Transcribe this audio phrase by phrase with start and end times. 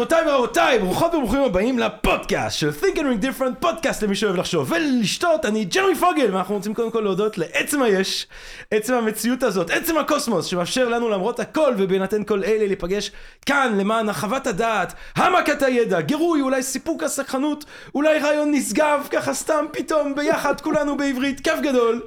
[0.00, 4.72] גבירותיי ורבותיי, ברוכות וברוכים הבאים לפודקאסט של Think and Ring Different, פודקאסט למי שאוהב לחשוב
[4.72, 8.26] ולשתות, אני ג'רמי פוגל, ואנחנו רוצים קודם כל להודות לעצם היש,
[8.70, 13.10] עצם המציאות הזאת, עצם הקוסמוס, שמאפשר לנו למרות הכל ובהינתן כל אלה להיפגש
[13.46, 19.64] כאן למען הרחבת הדעת, העמקת הידע, גירוי, אולי סיפוק הסקרנות, אולי רעיון נשגב, ככה סתם
[19.72, 22.02] פתאום ביחד כולנו בעברית, כיף גדול.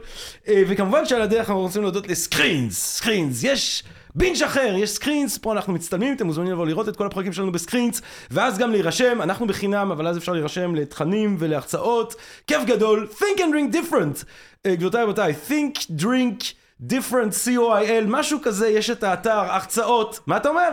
[0.47, 3.83] אה, וכמובן שעל הדרך אנחנו רוצים להודות לסקרינס, סקרינס, יש...
[4.15, 7.51] בינג' אחר, יש סקרינס, פה אנחנו מצטלמים, אתם מוזמנים לבוא לראות את כל הפרקים שלנו
[7.51, 12.15] בסקרינס, ואז גם להירשם, אנחנו בחינם, אבל אז אפשר להירשם לתכנים ולהרצאות,
[12.47, 14.25] כיף גדול, think and drink different,
[14.65, 16.43] אה, גבירותיי רבותיי, think, drink,
[16.89, 20.69] different, co.il, משהו כזה, יש את האתר, הרצאות, מה אתה אומר?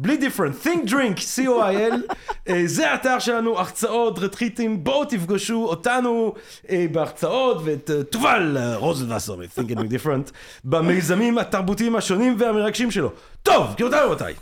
[0.00, 2.14] בלי דיפרנט, think drink, co.il,
[2.48, 6.34] אה, זה האתר שלנו, הרצאות, רטריטים, בואו תפגשו אותנו
[6.70, 10.32] אה, בהרצאות ואת תובל אה, רוזנבסר מ-think and drink different
[10.64, 13.12] במיזמים התרבותיים השונים והמרגשים שלו.
[13.42, 14.34] טוב, גבירותיי ורבותיי,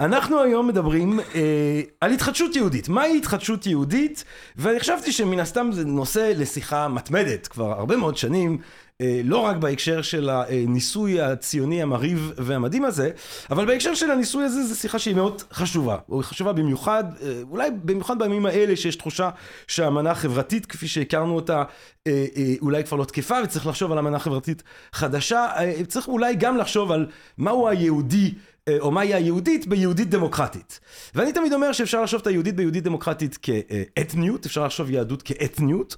[0.00, 2.88] אנחנו היום מדברים אה, על התחדשות יהודית.
[2.88, 4.24] מהי התחדשות יהודית?
[4.56, 8.58] ואני חשבתי שמן הסתם זה נושא לשיחה מתמדת כבר הרבה מאוד שנים.
[9.00, 13.10] אה, לא רק בהקשר של הניסוי הציוני המרהיב והמדהים הזה,
[13.50, 15.96] אבל בהקשר של הניסוי הזה זו שיחה שהיא מאוד חשובה.
[16.12, 19.30] היא חשובה במיוחד, אה, אולי במיוחד בימים האלה שיש תחושה
[19.66, 21.64] שהאמנה החברתית כפי שהכרנו אותה
[22.06, 22.24] אה,
[22.60, 25.48] אולי כבר לא תקפה וצריך לחשוב על אמנה חברתית חדשה.
[25.88, 27.06] צריך אולי גם לחשוב על
[27.38, 28.34] מהו היהודי
[28.80, 30.80] או מהי היהודית ביהודית דמוקרטית.
[31.14, 35.96] ואני תמיד אומר שאפשר לחשוב את היהודית ביהודית דמוקרטית כאתניות, אפשר לחשוב יהדות כאתניות,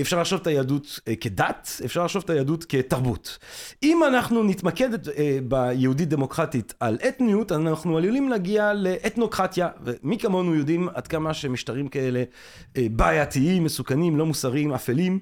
[0.00, 3.38] אפשר לחשוב את היהדות כדת, אפשר לחשוב את היהדות כתרבות.
[3.82, 4.88] אם אנחנו נתמקד
[5.42, 12.22] ביהודית דמוקרטית על אתניות, אנחנו עלולים להגיע לאתנוקרטיה, ומי כמונו יודעים עד כמה שמשטרים כאלה
[12.76, 15.18] בעייתיים, מסוכנים, לא מוסריים, אפלים.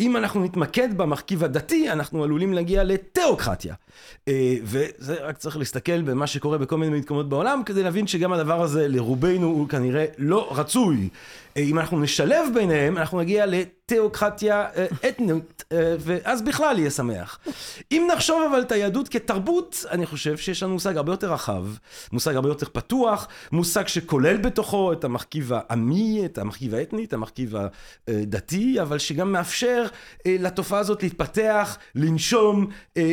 [0.00, 3.74] אם אנחנו נתמקד במרכיב הדתי, אנחנו עלולים להגיע לתיאוקרטיה.
[4.62, 8.88] וזה רק צריך להסתכל במה שקורה בכל מיני מקומות בעולם, כדי להבין שגם הדבר הזה
[8.88, 11.08] לרובנו הוא כנראה לא רצוי.
[11.56, 14.66] אם אנחנו נשלב ביניהם, אנחנו נגיע לתיאוקרטיה
[15.08, 15.64] אתנית,
[15.98, 17.38] ואז בכלל יהיה שמח.
[17.92, 21.64] אם נחשוב אבל את היהדות כתרבות, אני חושב שיש לנו מושג הרבה יותר רחב,
[22.12, 27.54] מושג הרבה יותר פתוח, מושג שכולל בתוכו את המרכיב העמי, את המרכיב האתני, את המרכיב
[28.08, 29.84] הדתי, אבל שגם מאפשר
[30.26, 32.66] לתופעה הזאת להתפתח, לנשום,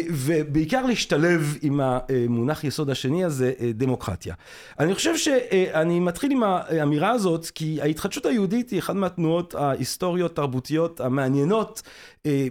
[0.09, 4.35] ובעיקר להשתלב עם המונח יסוד השני הזה, דמוקרטיה.
[4.79, 11.01] אני חושב שאני מתחיל עם האמירה הזאת, כי ההתחדשות היהודית היא אחת מהתנועות ההיסטוריות תרבותיות
[11.01, 11.81] המעניינות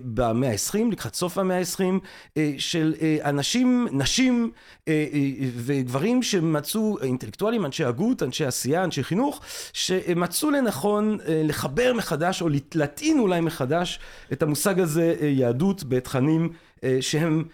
[0.05, 2.95] במאה ה-20, לקראת סוף המאה ה-20, של
[3.25, 4.51] אנשים, נשים
[5.57, 9.41] וגברים שמצאו, אינטלקטואלים, אנשי הגות, אנשי עשייה, אנשי חינוך,
[9.73, 14.01] שמצאו לנכון לחבר מחדש או להטעין אולי מחדש
[14.33, 16.53] את המושג הזה יהדות בתכנים
[17.01, 17.45] שהם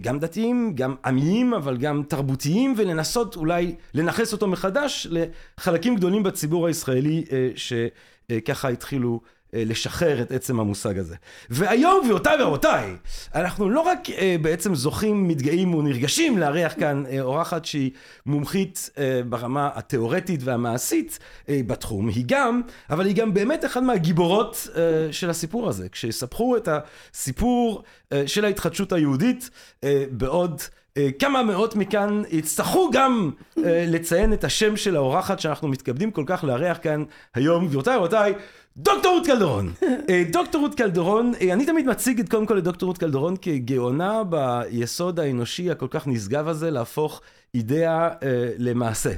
[0.00, 6.66] גם דתיים, גם עמיים, אבל גם תרבותיים, ולנסות אולי לנכס אותו מחדש לחלקים גדולים בציבור
[6.66, 7.24] הישראלי
[7.56, 9.20] שככה התחילו
[9.56, 11.14] לשחרר את עצם המושג הזה.
[11.50, 12.96] והיום, גבירותיי ורבותיי,
[13.34, 13.98] אנחנו לא רק
[14.40, 17.90] בעצם זוכים, מתגאים ונרגשים לארח כאן אורחת שהיא
[18.26, 18.90] מומחית
[19.28, 21.18] ברמה התיאורטית והמעשית
[21.48, 24.68] בתחום, היא גם, אבל היא גם באמת אחת מהגיבורות
[25.10, 25.88] של הסיפור הזה.
[25.88, 27.82] כשיספחו את הסיפור
[28.26, 29.50] של ההתחדשות היהודית
[30.10, 30.62] בעוד...
[31.18, 33.30] כמה מאות מכאן יצטרכו גם
[33.66, 38.34] לציין את השם של האורחת שאנחנו מתכבדים כל כך לארח כאן היום, גבירותיי ורבותיי,
[38.78, 39.72] דוקטור רות קלדרון.
[40.32, 45.20] דוקטור רות קלדרון, אני תמיד מציג את קודם כל את דוקטור רות קלדרון כגאונה ביסוד
[45.20, 47.20] האנושי הכל כך נשגב הזה להפוך
[47.54, 48.08] אידאה
[48.58, 49.10] למעשה.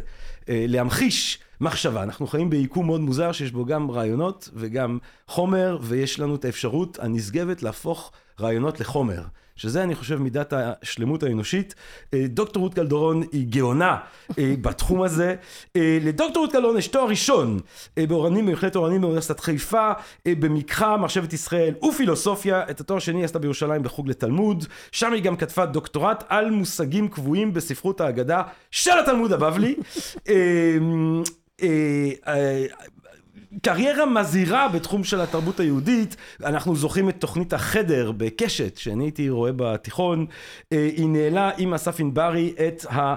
[0.49, 2.03] להמחיש מחשבה.
[2.03, 6.99] אנחנו חיים ביקום מאוד מוזר שיש בו גם רעיונות וגם חומר, ויש לנו את האפשרות
[6.99, 9.23] הנשגבת להפוך רעיונות לחומר.
[9.59, 11.75] שזה אני חושב מידת השלמות האנושית.
[12.15, 13.97] דוקטור רות קלדרון היא גאונה
[14.63, 15.35] בתחום הזה.
[15.75, 17.61] לדוקטור רות קלדרון יש תואר ראשון
[17.97, 19.93] באורנים, במכללת אורנים באוניברסיטת חיפה,
[20.29, 22.63] במקרא, מחשבת ישראל ופילוסופיה.
[22.71, 24.65] את התואר השני עשתה בירושלים בחוג לתלמוד.
[24.93, 29.75] שם היא גם כתבה דוקטורט על מושגים קבועים בספרות האגדה של התלמוד הבבלי.
[33.63, 39.51] קריירה מזהירה בתחום של התרבות היהודית, אנחנו זוכרים את תוכנית החדר בקשת, שאני הייתי רואה
[39.57, 40.27] בתיכון,
[40.71, 43.15] היא ניהלה עם אסף ענברי את ה...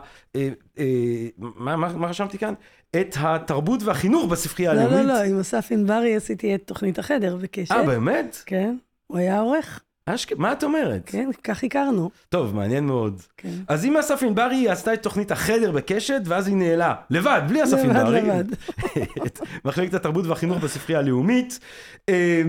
[1.38, 2.54] מה, מה, מה רשמתי כאן?
[2.96, 4.92] את התרבות והחינוך בספרייה הלאומית.
[4.92, 7.72] לא, לא, לא, עם אסף ענברי עשיתי את תוכנית החדר בקשת.
[7.72, 8.44] אה, באמת?
[8.46, 8.76] כן,
[9.08, 9.82] הוא היה עורך.
[10.16, 10.32] אשכ...
[10.38, 11.02] מה את אומרת?
[11.06, 12.10] כן, כך הכרנו.
[12.30, 13.22] טוב, מעניין מאוד.
[13.38, 13.50] כן.
[13.68, 17.64] אז עם אסף ענברי היא עשתה את תוכנית החדר בקשת, ואז היא נעלה, לבד, בלי
[17.64, 18.22] אסף לבד, ענברי.
[18.22, 18.44] לבד.
[19.26, 21.60] את מחלקת התרבות והחינוך בספרייה הלאומית.
[22.10, 22.42] אה,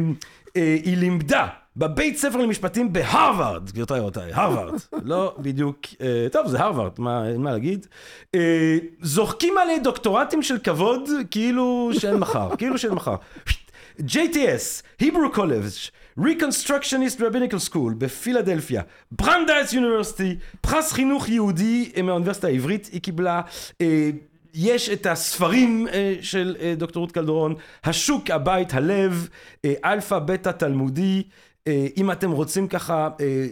[0.56, 4.74] אה, היא לימדה בבית ספר למשפטים בהרווארד, גבירותיי ורבותיי, הרווארד.
[5.02, 7.86] לא בדיוק, אה, טוב, זה הרווארד, מה, מה להגיד.
[8.34, 13.16] אה, זוחקים עלי דוקטורטים של כבוד, כאילו שאין מחר, כאילו שאין מחר.
[14.00, 23.00] JTS, Hebrew College, Reconstructionist Rabbinical School בפילדלפיה, Brandeis University, פרס חינוך יהודי מהאוניברסיטה העברית היא
[23.00, 23.40] קיבלה.
[23.80, 24.10] אה,
[24.54, 27.54] יש את הספרים אה, של אה, דוקטור רות קלדרון,
[27.84, 29.28] השוק, הבית, הלב,
[29.64, 31.22] אה, אלפא ביתא תלמודי.
[31.66, 33.46] אה, אם אתם רוצים ככה אה,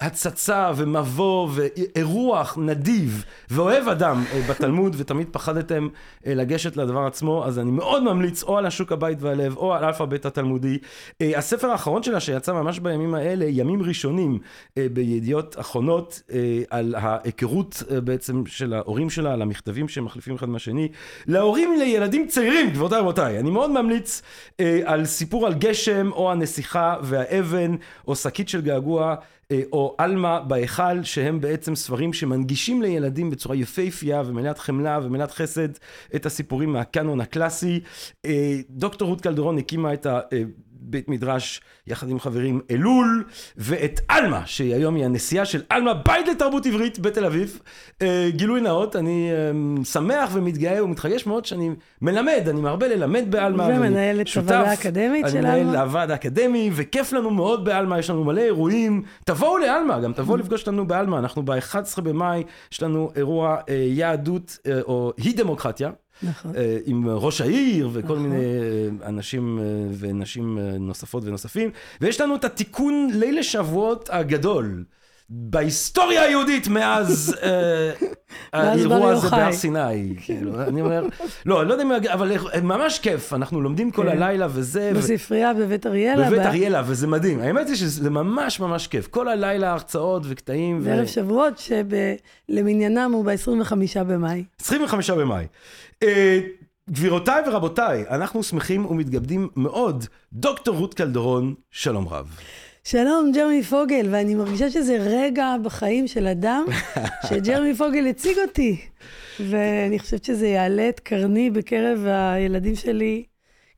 [0.00, 5.88] הצצה ומבוא ואירוח נדיב ואוהב אדם אה, בתלמוד ותמיד פחדתם
[6.26, 9.84] אה, לגשת לדבר עצמו אז אני מאוד ממליץ או על השוק הבית והלב או על
[9.84, 10.78] אלפא ביתא תלמודי.
[11.20, 14.38] אה, הספר האחרון שלה שיצא ממש בימים האלה ימים ראשונים
[14.76, 16.22] בידיעות אחרונות
[16.70, 20.88] על ההיכרות בעצם של ההורים שלה על המכתבים שהם מחליפים אחד מהשני
[21.26, 24.22] להורים לילדים צעירים גבירותיי ורבותיי אני מאוד ממליץ
[24.84, 27.76] על סיפור על גשם או הנסיכה והאבן
[28.08, 29.14] או שקית של געגוע
[29.72, 35.68] או עלמה בהיכל, שהם בעצם ספרים שמנגישים לילדים בצורה יפהפייה ומלאת חמלה ומלאת חסד
[36.14, 37.80] את הסיפורים מהקאנון הקלאסי.
[38.24, 40.06] אה, דוקטור רות קלדרון הקימה את
[40.88, 43.24] הבית מדרש יחד עם חברים אלול,
[43.56, 47.60] ואת עלמה, שהיא היום היא הנשיאה של עלמה, בית לתרבות עברית בתל אביב.
[48.02, 51.70] אה, גילוי נאות, אני אה, שמח ומתגאה ומתרגש מאוד שאני
[52.02, 53.66] מלמד, אני מרבה ללמד בעלמה.
[53.66, 54.26] ומנהל את.
[54.36, 55.80] הוועדה האקדמית של אני מנהל עלמה.
[55.80, 59.02] הוועד האקדמי, וכיף לנו מאוד בעלמה, יש לנו מלא אירועים.
[59.24, 61.18] תבואו לעלמה, גם תבואו לפגוש אותנו בעלמה.
[61.18, 62.42] אנחנו ב-11 במאי,
[62.72, 65.90] יש לנו אירוע אה, יהדות, אה, או אי דמוקרטיה.
[66.22, 66.56] נכון.
[66.56, 68.22] אה, עם ראש העיר וכל נכון.
[68.22, 69.64] מיני אה, אנשים אה,
[69.98, 71.70] ונשים נוספות ונוספים.
[72.00, 74.84] ויש לנו את התיקון ליל השבועות הגדול.
[75.30, 77.90] בהיסטוריה היהודית מאז אה,
[78.52, 79.28] האירוע הזה.
[79.30, 80.14] בהר סיני.
[80.20, 81.06] כאילו, אני אומר,
[81.46, 82.32] לא, אני לא יודע אם, אבל
[82.62, 84.08] ממש כיף, אנחנו לומדים כל כן.
[84.22, 84.92] הלילה וזה.
[84.96, 86.30] בספרייה בבית אריאלה.
[86.30, 87.40] בבית אריאלה, וזה מדהים.
[87.40, 89.08] האמת היא שזה ממש ממש כיף.
[89.08, 90.78] כל הלילה הרצאות וקטעים.
[90.82, 91.62] ו- בערב שבועות
[92.48, 93.72] שלמניינם הוא ב-25
[94.06, 94.44] במאי.
[94.60, 95.46] 25 במאי.
[96.02, 96.40] אה,
[96.90, 100.04] גבירותיי ורבותיי, אנחנו שמחים ומתכבדים מאוד.
[100.32, 102.26] דוקטור רות קלדרון, שלום רב.
[102.90, 106.64] שלום, ג'רמי פוגל, ואני מרגישה שזה רגע בחיים של אדם
[107.28, 108.80] שג'רמי פוגל הציג אותי.
[109.40, 113.24] ואני חושבת שזה יעלה את קרני בקרב הילדים שלי,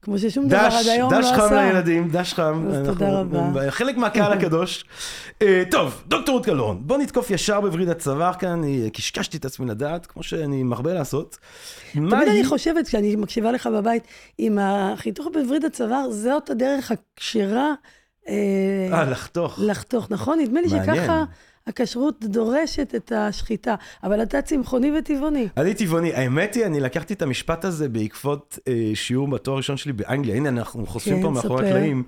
[0.02, 1.36] כמו ששום דבר דש, עד היום לא דש עשה.
[1.48, 2.64] חם לילדים, דש חם.
[2.68, 3.70] אז אנחנו- תודה רבה.
[3.70, 4.84] חלק מהקהל הקדוש.
[5.42, 9.66] אה, טוב, דוקטור רות קלדרון, בוא נתקוף ישר בווריד הצוואר כאן, אני קשקשתי את עצמי
[9.66, 11.38] לדעת, כמו שאני מרבה לעשות.
[11.92, 14.02] תמיד אני חושבת, כשאני מקשיבה לך בבית,
[14.38, 17.74] עם החיתוך בווריד הצוואר, זאת הדרך הכשרה
[18.28, 19.58] אה, אה, לחתוך.
[19.62, 20.38] לחתוך, נכון?
[20.38, 20.94] נדמה לי מעניין.
[20.96, 21.24] שככה
[21.66, 23.74] הכשרות דורשת את השחיטה.
[24.04, 25.48] אבל אתה צמחוני וטבעוני.
[25.56, 29.92] אני טבעוני, האמת היא, אני לקחתי את המשפט הזה בעקבות אה, שיעור בתואר הראשון שלי
[29.92, 32.02] באנגליה, הנה אנחנו חושפים כן, פה מאחורי הקלעים.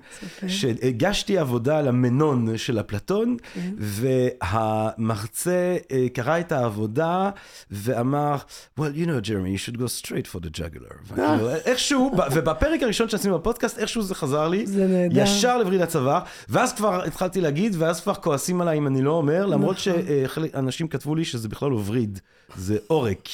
[0.47, 3.73] שהגשתי עבודה על המנון של אפלטון, כן.
[3.77, 7.29] והמרצה אה, קרא את העבודה
[7.71, 8.35] ואמר,
[8.79, 10.93] well, you know, Jeremy, you should go straight for the jugular.
[11.07, 15.21] וכאילו, איכשהו, ובפרק הראשון שעשינו בפודקאסט, איכשהו זה חזר לי, זה נהדר.
[15.21, 16.19] ישר לווריד הצוואר,
[16.49, 20.51] ואז כבר התחלתי להגיד, ואז כבר כועסים עליי אם אני לא אומר, למרות נכון.
[20.53, 22.19] שאנשים כתבו לי שזה בכלל לא וריד,
[22.55, 23.29] זה עורק.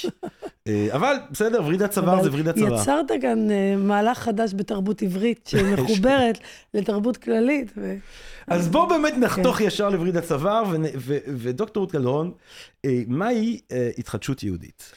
[0.68, 2.82] אה, אבל בסדר, וריד הצוואר זה וריד הצוואר.
[2.82, 6.38] יצרת כאן אה, מהלך חדש בתרבות עברית שמחוברת
[6.74, 7.72] לתרבות כללית.
[7.78, 7.96] ו...
[8.48, 9.20] אז בואו באמת כן.
[9.20, 10.64] נחתוך ישר לווריד הצוואר,
[11.28, 12.32] ודוקטור רות קלדרון,
[12.86, 13.60] אה, מהי
[13.98, 14.92] התחדשות יהודית?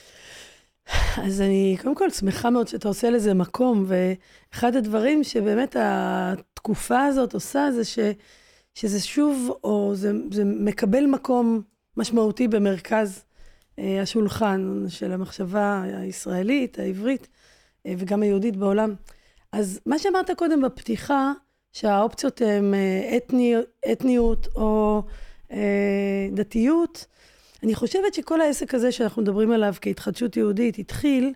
[1.16, 7.34] אז אני קודם כל שמחה מאוד שאתה עושה לזה מקום, ואחד הדברים שבאמת התקופה הזאת
[7.34, 7.98] עושה זה ש,
[8.74, 11.62] שזה שוב, או זה, זה מקבל מקום
[11.96, 13.24] משמעותי במרכז
[13.78, 17.28] אה, השולחן של המחשבה הישראלית, העברית,
[17.86, 18.94] אה, וגם היהודית בעולם.
[19.52, 21.32] אז מה שאמרת קודם בפתיחה,
[21.72, 23.54] שהאופציות הן אה, אתני,
[23.92, 25.02] אתניות או
[25.52, 27.06] אה, דתיות,
[27.62, 31.32] אני חושבת שכל העסק הזה שאנחנו מדברים עליו כהתחדשות יהודית התחיל,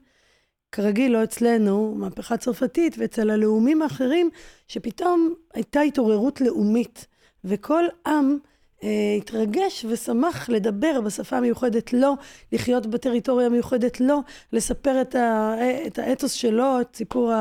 [0.73, 4.31] כרגיל, לא אצלנו, מהפכה צרפתית, ואצל הלאומים האחרים,
[4.69, 7.07] שפתאום הייתה התעוררות לאומית,
[7.47, 8.39] וכל עם
[8.85, 12.15] אה, התרגש ושמח לדבר בשפה המיוחדת לו,
[12.53, 14.21] לחיות בטריטוריה המיוחדת לו,
[14.53, 15.55] לספר את, ה,
[15.87, 17.33] את האתוס שלו, את סיפור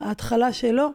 [0.00, 0.88] ההתחלה שלו.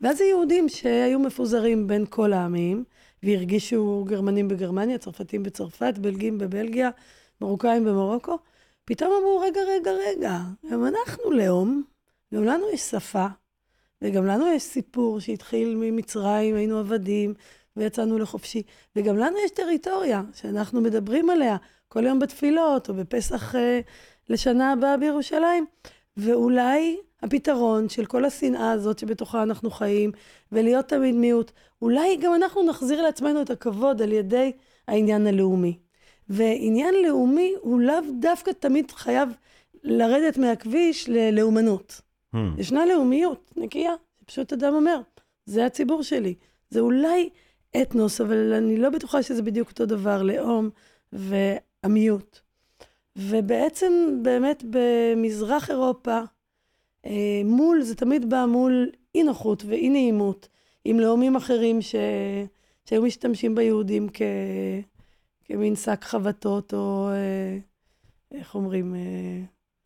[0.00, 2.84] ואז היהודים שהיו מפוזרים בין כל העמים,
[3.22, 6.90] והרגישו גרמנים בגרמניה, צרפתים בצרפת, בלגים בבלגיה,
[7.40, 8.38] מרוקאים במרוקו,
[8.84, 10.38] פתאום אמרו, רגע, רגע, רגע,
[10.70, 11.82] גם אנחנו לאום,
[12.34, 13.26] גם לנו יש שפה,
[14.02, 17.34] וגם לנו יש סיפור שהתחיל ממצרים, היינו עבדים,
[17.76, 18.62] ויצאנו לחופשי.
[18.96, 21.56] וגם לנו יש טריטוריה שאנחנו מדברים עליה
[21.88, 23.80] כל יום בתפילות, או בפסח אה,
[24.28, 25.66] לשנה הבאה בירושלים.
[26.16, 30.12] ואולי הפתרון של כל השנאה הזאת שבתוכה אנחנו חיים,
[30.52, 31.50] ולהיות תמיד מיעוט,
[31.82, 34.52] אולי גם אנחנו נחזיר לעצמנו את הכבוד על ידי
[34.88, 35.78] העניין הלאומי.
[36.28, 39.28] ועניין לאומי הוא לאו דווקא תמיד חייב
[39.82, 42.00] לרדת מהכביש ללאומנות.
[42.34, 42.38] Hmm.
[42.58, 43.92] ישנה לאומיות נקייה,
[44.26, 45.00] פשוט אדם אומר,
[45.46, 46.34] זה הציבור שלי.
[46.70, 47.30] זה אולי
[47.82, 50.70] אתנוס, אבל אני לא בטוחה שזה בדיוק אותו דבר, לאום
[51.12, 52.40] ועמיות.
[53.16, 56.20] ובעצם באמת במזרח אירופה,
[57.06, 60.48] אה, מול, זה תמיד בא מול אי נוחות ואי נעימות,
[60.84, 61.94] עם לאומים אחרים ש...
[62.84, 64.22] שהיו משתמשים ביהודים כ...
[65.44, 67.58] כמין שק חבטות, או אה,
[68.38, 68.94] איך אומרים?
[68.94, 69.00] אה,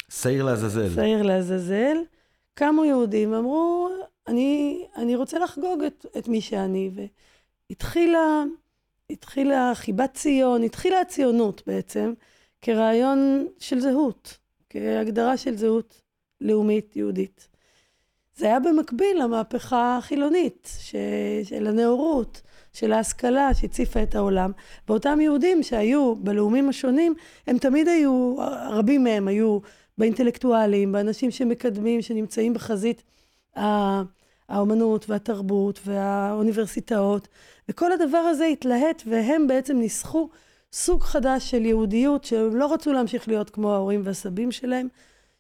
[0.09, 0.95] שעיר לעזאזל.
[0.95, 1.97] שעיר לעזאזל.
[2.55, 3.89] קמו יהודים ואמרו,
[4.29, 6.91] אני, אני רוצה לחגוג את, את מי שאני.
[7.71, 8.45] והתחילה
[9.11, 12.13] התחילה חיבת ציון, התחילה הציונות בעצם,
[12.63, 14.39] כרעיון של זהות,
[14.71, 16.03] כהגדרה של זהות
[16.41, 17.49] לאומית יהודית.
[18.37, 20.95] זה היה במקביל למהפכה החילונית, ש...
[21.45, 24.53] של הנאורות, של ההשכלה שהציפה את העולם.
[24.89, 27.15] ואותם יהודים שהיו בלאומים השונים,
[27.47, 28.37] הם תמיד היו,
[28.71, 29.59] רבים מהם היו
[29.99, 33.03] באינטלקטואלים, באנשים שמקדמים, שנמצאים בחזית
[34.49, 37.29] האומנות והתרבות והאוניברסיטאות,
[37.69, 40.29] וכל הדבר הזה התלהט והם בעצם ניסחו
[40.73, 44.89] סוג חדש של יהודיות, שהם לא רצו להמשיך להיות כמו ההורים והסבים שלהם,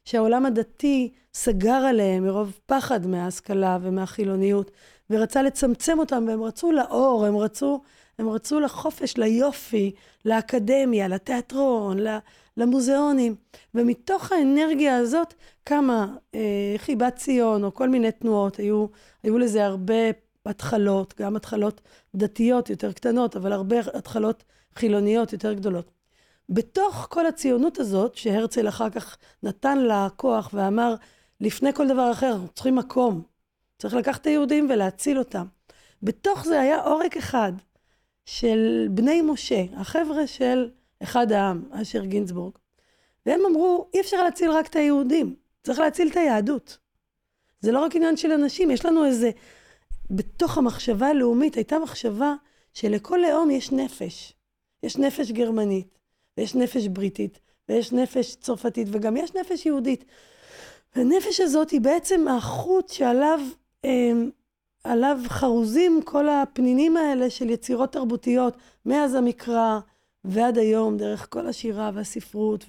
[0.04, 4.70] שהעולם הדתי סגר עליהם מרוב פחד מההשכלה ומהחילוניות,
[5.10, 7.80] ורצה לצמצם אותם, והם רצו לאור, הם רצו,
[8.18, 9.92] הם רצו לחופש, ליופי,
[10.24, 11.98] לאקדמיה, לתיאטרון,
[12.58, 13.34] למוזיאונים.
[13.74, 15.34] ומתוך האנרגיה הזאת
[15.64, 18.86] קמה אה, חיבת ציון, או כל מיני תנועות, היו,
[19.22, 19.94] היו לזה הרבה
[20.46, 21.80] התחלות, גם התחלות
[22.14, 25.90] דתיות יותר קטנות, אבל הרבה התחלות חילוניות יותר גדולות.
[26.48, 30.94] בתוך כל הציונות הזאת, שהרצל אחר כך נתן לה כוח ואמר,
[31.40, 33.22] לפני כל דבר אחר, אנחנו צריכים מקום.
[33.78, 35.44] צריך לקחת את היהודים ולהציל אותם.
[36.02, 37.52] בתוך זה היה עורק אחד
[38.26, 40.70] של בני משה, החבר'ה של
[41.02, 42.52] אחד העם, אשר גינזבורג.
[43.26, 46.78] והם אמרו, אי אפשר להציל רק את היהודים, צריך להציל את היהדות.
[47.60, 49.30] זה לא רק עניין של אנשים, יש לנו איזה...
[50.10, 52.34] בתוך המחשבה הלאומית הייתה מחשבה
[52.72, 54.32] שלכל לאום יש נפש.
[54.82, 55.98] יש נפש גרמנית,
[56.36, 57.38] ויש נפש בריטית,
[57.68, 60.04] ויש נפש צרפתית, וגם יש נפש יהודית.
[60.96, 63.40] והנפש הזאת היא בעצם החוט שעליו
[63.84, 64.12] אה,
[64.84, 69.78] עליו חרוזים כל הפנינים האלה של יצירות תרבותיות, מאז המקרא
[70.28, 72.64] ועד היום, דרך כל השירה והספרות,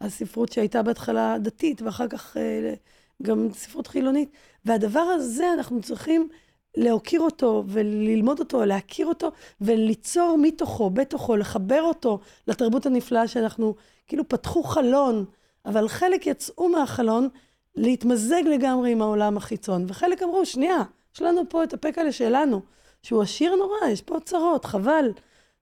[0.00, 2.74] והספרות שהייתה בהתחלה דתית, ואחר כך אה,
[3.22, 4.30] גם ספרות חילונית.
[4.64, 6.28] והדבר הזה, אנחנו צריכים
[6.76, 13.74] להוקיר אותו וללמוד אותו, להכיר אותו, וליצור מתוכו, בתוכו, לחבר אותו לתרבות הנפלאה שאנחנו,
[14.06, 15.24] כאילו פתחו חלון,
[15.66, 17.28] אבל חלק יצאו מהחלון
[17.76, 20.82] להתמזג לגמרי עם העולם החיצון, וחלק אמרו, שנייה,
[21.14, 22.60] יש לנו פה את הפקלה שלנו,
[23.02, 25.12] שהוא עשיר נורא, יש פה צרות, חבל.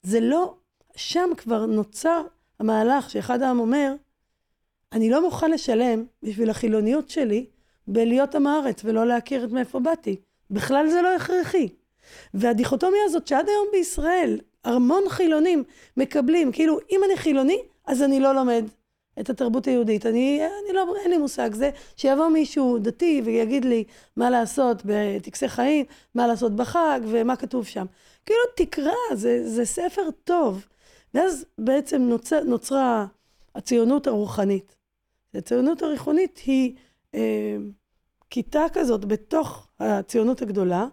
[0.02, 0.54] זה לא,
[0.96, 2.22] שם כבר נוצר
[2.58, 3.94] המהלך שאחד העם אומר,
[4.92, 7.46] אני לא מוכן לשלם בשביל החילוניות שלי
[7.86, 10.16] בלהיות עם הארץ ולא להכיר את מאיפה באתי.
[10.50, 11.68] בכלל זה לא הכרחי.
[12.34, 15.64] והדיכוטומיה הזאת שעד היום בישראל, המון חילונים
[15.96, 18.64] מקבלים, כאילו, אם אני חילוני, אז אני לא לומד
[19.20, 20.06] את התרבות היהודית.
[20.06, 21.54] אני, אני לא, אין לי מושג.
[21.54, 23.84] זה שיבוא מישהו דתי ויגיד לי
[24.16, 25.84] מה לעשות בטקסי חיים,
[26.14, 27.86] מה לעשות בחג ומה כתוב שם.
[28.26, 30.66] כאילו, תקרא, זה, זה ספר טוב.
[31.14, 33.06] ואז בעצם נוצר, נוצרה
[33.54, 34.76] הציונות הרוחנית.
[35.34, 36.76] הציונות הרוחנית היא
[37.14, 37.56] אה,
[38.30, 40.86] כיתה כזאת בתוך הציונות הגדולה,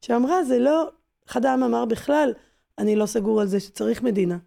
[0.00, 0.90] שאמרה, זה לא,
[1.28, 2.32] אחד העם אמר בכלל,
[2.78, 4.38] אני לא סגור על זה שצריך מדינה.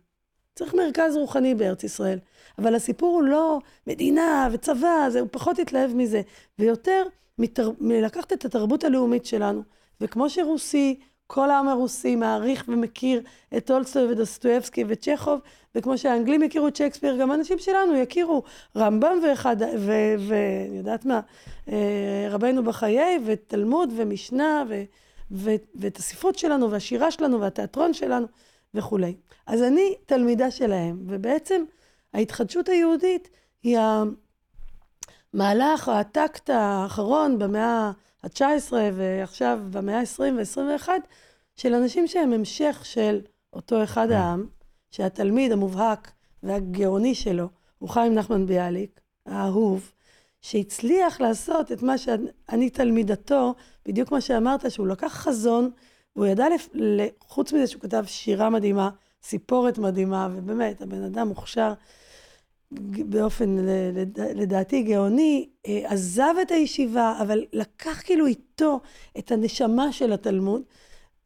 [0.55, 2.19] צריך מרכז רוחני בארץ ישראל.
[2.57, 6.21] אבל הסיפור הוא לא מדינה וצבא, זה, הוא פחות התלהב מזה.
[6.59, 7.03] ויותר
[7.37, 7.71] מתר...
[7.79, 9.63] מלקחת את התרבות הלאומית שלנו.
[10.01, 10.99] וכמו שרוסי,
[11.31, 13.21] כל העם הרוסי מעריך ומכיר
[13.57, 15.39] את טולסטוי ודוסטויבסקי וצ'כוב,
[15.75, 18.43] וכמו שהאנגלים יכירו את שייקספיר, גם האנשים שלנו יכירו
[18.77, 19.55] רמב"ם ואחד,
[19.87, 21.19] ואני יודעת מה,
[21.67, 24.83] אה, רבנו בחיי, ותלמוד ומשנה, ו,
[25.31, 28.27] ו, ואת הספרות שלנו, והשירה שלנו, והתיאטרון שלנו,
[28.73, 29.15] וכולי.
[29.47, 31.63] אז אני תלמידה שלהם, ובעצם
[32.13, 33.29] ההתחדשות היהודית
[33.63, 33.77] היא
[35.33, 37.91] המהלך, הטקט האחרון במאה
[38.23, 40.89] ה-19 ועכשיו במאה ה-20 וה-21,
[41.55, 43.21] של אנשים שהם המשך של
[43.53, 44.15] אותו אחד כן.
[44.15, 44.47] העם,
[44.91, 46.11] שהתלמיד המובהק
[46.43, 47.49] והגאוני שלו
[47.79, 49.91] הוא חיים נחמן ביאליק, האהוב,
[50.41, 55.71] שהצליח לעשות את מה שאני תלמידתו, בדיוק מה שאמרת, שהוא לקח חזון
[56.15, 56.69] והוא ידע, לפ...
[57.21, 58.89] חוץ מזה שהוא כתב שירה מדהימה,
[59.23, 61.73] סיפורת מדהימה, ובאמת, הבן אדם מוכשר
[63.05, 63.57] באופן,
[64.35, 68.79] לדעתי, גאוני, אה, עזב את הישיבה, אבל לקח כאילו איתו
[69.17, 70.61] את הנשמה של התלמוד.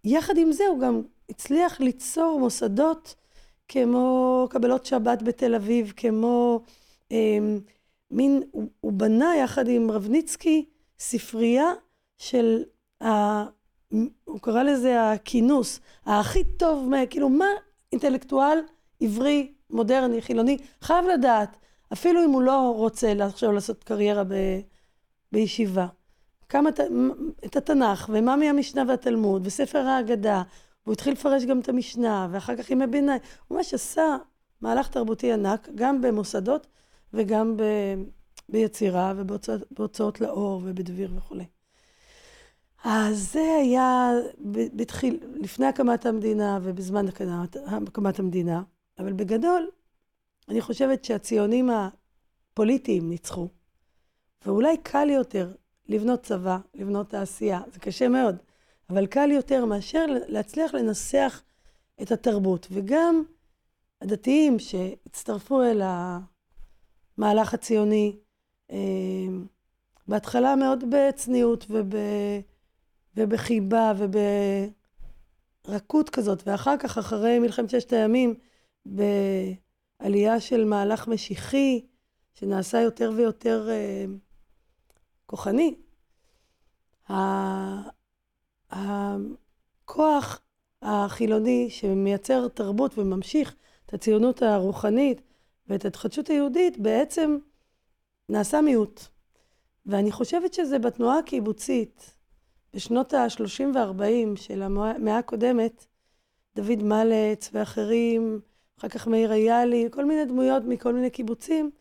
[0.03, 3.15] יחד עם זה, הוא גם הצליח ליצור מוסדות
[3.67, 6.61] כמו קבלות שבת בתל אביב, כמו
[7.11, 7.37] אה,
[8.11, 10.65] מין, הוא, הוא בנה יחד עם רבניצקי
[10.99, 11.71] ספרייה
[12.17, 12.63] של,
[13.03, 13.07] ה,
[14.23, 17.47] הוא קרא לזה הכינוס, הכי טוב, כאילו מה
[17.91, 18.59] אינטלקטואל
[19.01, 21.57] עברי, מודרני, חילוני, חייב לדעת,
[21.93, 24.33] אפילו אם הוא לא רוצה עכשיו לעשות קריירה ב,
[25.31, 25.87] בישיבה.
[26.49, 26.69] כמה,
[27.45, 30.41] את התנ"ך, ומה מהמשנה והתלמוד, וספר ההגדה,
[30.85, 33.19] והוא התחיל לפרש גם את המשנה, ואחר כך ימי ביניים.
[33.47, 34.17] הוא ממש עשה
[34.61, 36.67] מהלך תרבותי ענק, גם במוסדות
[37.13, 37.63] וגם ב,
[38.49, 41.45] ביצירה ובהוצאות לאור ובדביר וכולי.
[42.83, 44.11] אז זה היה
[44.73, 47.05] בתחיל, לפני הקמת המדינה ובזמן
[47.87, 48.61] הקמת המדינה,
[48.99, 49.69] אבל בגדול,
[50.49, 53.47] אני חושבת שהציונים הפוליטיים ניצחו,
[54.45, 55.53] ואולי קל יותר
[55.89, 58.35] לבנות צבא, לבנות תעשייה, זה קשה מאוד,
[58.89, 61.41] אבל קל יותר מאשר להצליח לנסח
[62.01, 62.67] את התרבות.
[62.71, 63.23] וגם
[64.01, 65.81] הדתיים שהצטרפו אל
[67.17, 68.15] המהלך הציוני,
[68.71, 68.77] אה,
[70.07, 71.93] בהתחלה מאוד בצניעות וב...
[73.17, 73.93] ובחיבה
[75.67, 78.35] וברכות כזאת, ואחר כך, אחרי מלחמת ששת הימים,
[78.85, 81.85] בעלייה של מהלך משיחי,
[82.33, 84.05] שנעשה יותר ויותר אה,
[85.25, 85.75] כוחני.
[88.71, 90.41] הכוח
[90.81, 95.21] החילוני שמייצר תרבות וממשיך את הציונות הרוחנית
[95.67, 97.37] ואת ההתחדשות היהודית, בעצם
[98.29, 99.01] נעשה מיעוט.
[99.85, 102.15] ואני חושבת שזה בתנועה הקיבוצית,
[102.73, 105.85] בשנות ה-30 וה-40 של המאה הקודמת,
[106.55, 108.39] דוד מלץ ואחרים,
[108.79, 111.71] אחר כך מאיר איילי, כל מיני דמויות מכל מיני קיבוצים,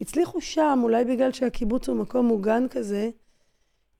[0.00, 3.10] הצליחו שם, אולי בגלל שהקיבוץ הוא מקום מוגן כזה,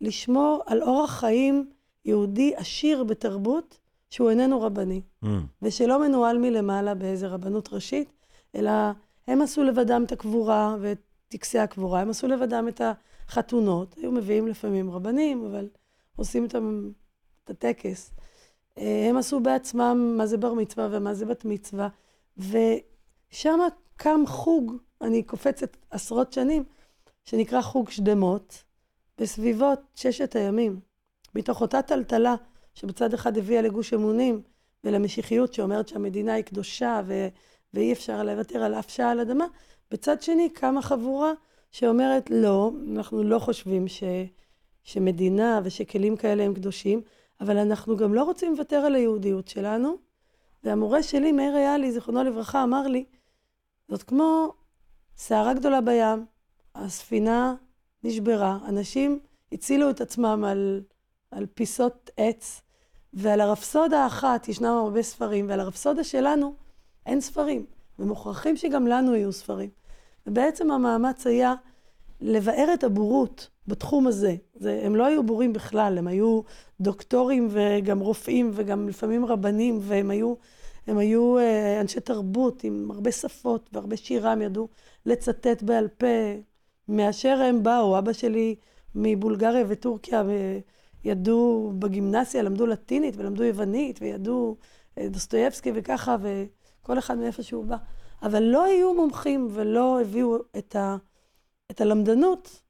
[0.01, 1.71] לשמור על אורח חיים
[2.05, 3.79] יהודי עשיר בתרבות,
[4.11, 5.29] שהוא איננו רבני, mm.
[5.63, 8.13] ושלא מנוהל מלמעלה באיזה רבנות ראשית,
[8.55, 8.71] אלא
[9.27, 12.81] הם עשו לבדם את הקבורה ואת טקסי הקבורה, הם עשו לבדם את
[13.29, 15.69] החתונות, היו מביאים לפעמים רבנים, אבל
[16.17, 16.91] עושים איתם
[17.45, 18.13] את הטקס.
[18.79, 21.89] אה, הם עשו בעצמם מה זה בר מצווה ומה זה בת מצווה,
[22.39, 23.61] ושם
[23.97, 26.65] קם חוג, אני קופצת עשרות שנים,
[27.25, 28.63] שנקרא חוג שדמות,
[29.19, 30.81] בסביבות ששת הימים,
[31.35, 32.35] מתוך אותה טלטלה
[32.75, 34.43] שבצד אחד הביאה לגוש אמונים
[34.85, 37.29] ולמשיחיות שאומרת שהמדינה היא קדושה ו...
[37.75, 39.47] ואי אפשר לוותר על אף שעה על אדמה,
[39.91, 41.33] בצד שני קמה חבורה
[41.71, 44.03] שאומרת לא, אנחנו לא חושבים ש...
[44.83, 47.03] שמדינה ושכלים כאלה הם קדושים,
[47.41, 49.97] אבל אנחנו גם לא רוצים לוותר על היהודיות שלנו.
[50.65, 53.05] והמורה שלי, מאיר איילי, זיכרונו לברכה, אמר לי,
[53.89, 54.53] זאת כמו
[55.17, 56.27] סערה גדולה בים,
[56.75, 57.55] הספינה
[58.05, 59.19] נשברה, אנשים
[59.53, 60.83] הצילו את עצמם על,
[61.31, 62.63] על פיסות עץ,
[63.13, 66.55] ועל הרפסודה האחת ישנם הרבה ספרים, ועל הרפסודה שלנו
[67.07, 67.67] אין ספרים,
[67.99, 69.71] ומוכרחים שגם לנו יהיו ספרים.
[70.27, 71.55] ובעצם המאמץ היה
[72.21, 74.37] לבאר את הבורות בתחום הזה.
[74.55, 76.41] זה, הם לא היו בורים בכלל, הם היו
[76.81, 80.35] דוקטורים וגם רופאים וגם לפעמים רבנים, והם היו,
[80.87, 84.69] הם היו אה, אנשי תרבות עם הרבה שפות והרבה שירה, הם ידעו
[85.07, 86.07] לצטט בעל פה
[86.89, 87.99] מאשר הם באו.
[87.99, 88.55] אבא שלי
[88.95, 90.23] מבולגריה וטורקיה,
[91.05, 94.57] ידעו בגימנסיה, למדו לטינית ולמדו יוונית, וידעו
[94.99, 97.77] אה, דוסטויבסקי וככה, וכל אחד מאיפה שהוא בא.
[98.23, 100.97] אבל לא היו מומחים ולא הביאו את, ה,
[101.71, 102.63] את הלמדנות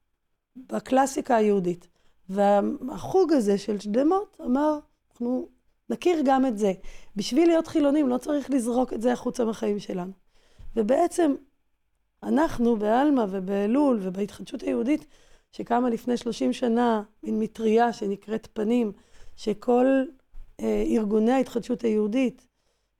[0.57, 1.89] בקלאסיקה היהודית.
[2.29, 4.79] והחוג הזה של שדמות אמר,
[5.11, 5.49] אנחנו
[5.91, 6.73] נכיר גם את זה.
[7.17, 10.13] בשביל להיות חילונים לא צריך לזרוק את זה החוצה מהחיים שלנו.
[10.77, 11.35] ובעצם
[12.23, 15.07] אנחנו בעלמא ובאלול ובהתחדשות היהודית,
[15.53, 18.93] שקמה לפני 30 שנה, מין מטריה שנקראת פנים,
[19.37, 19.87] שכל
[20.61, 22.47] אה, ארגוני ההתחדשות היהודית,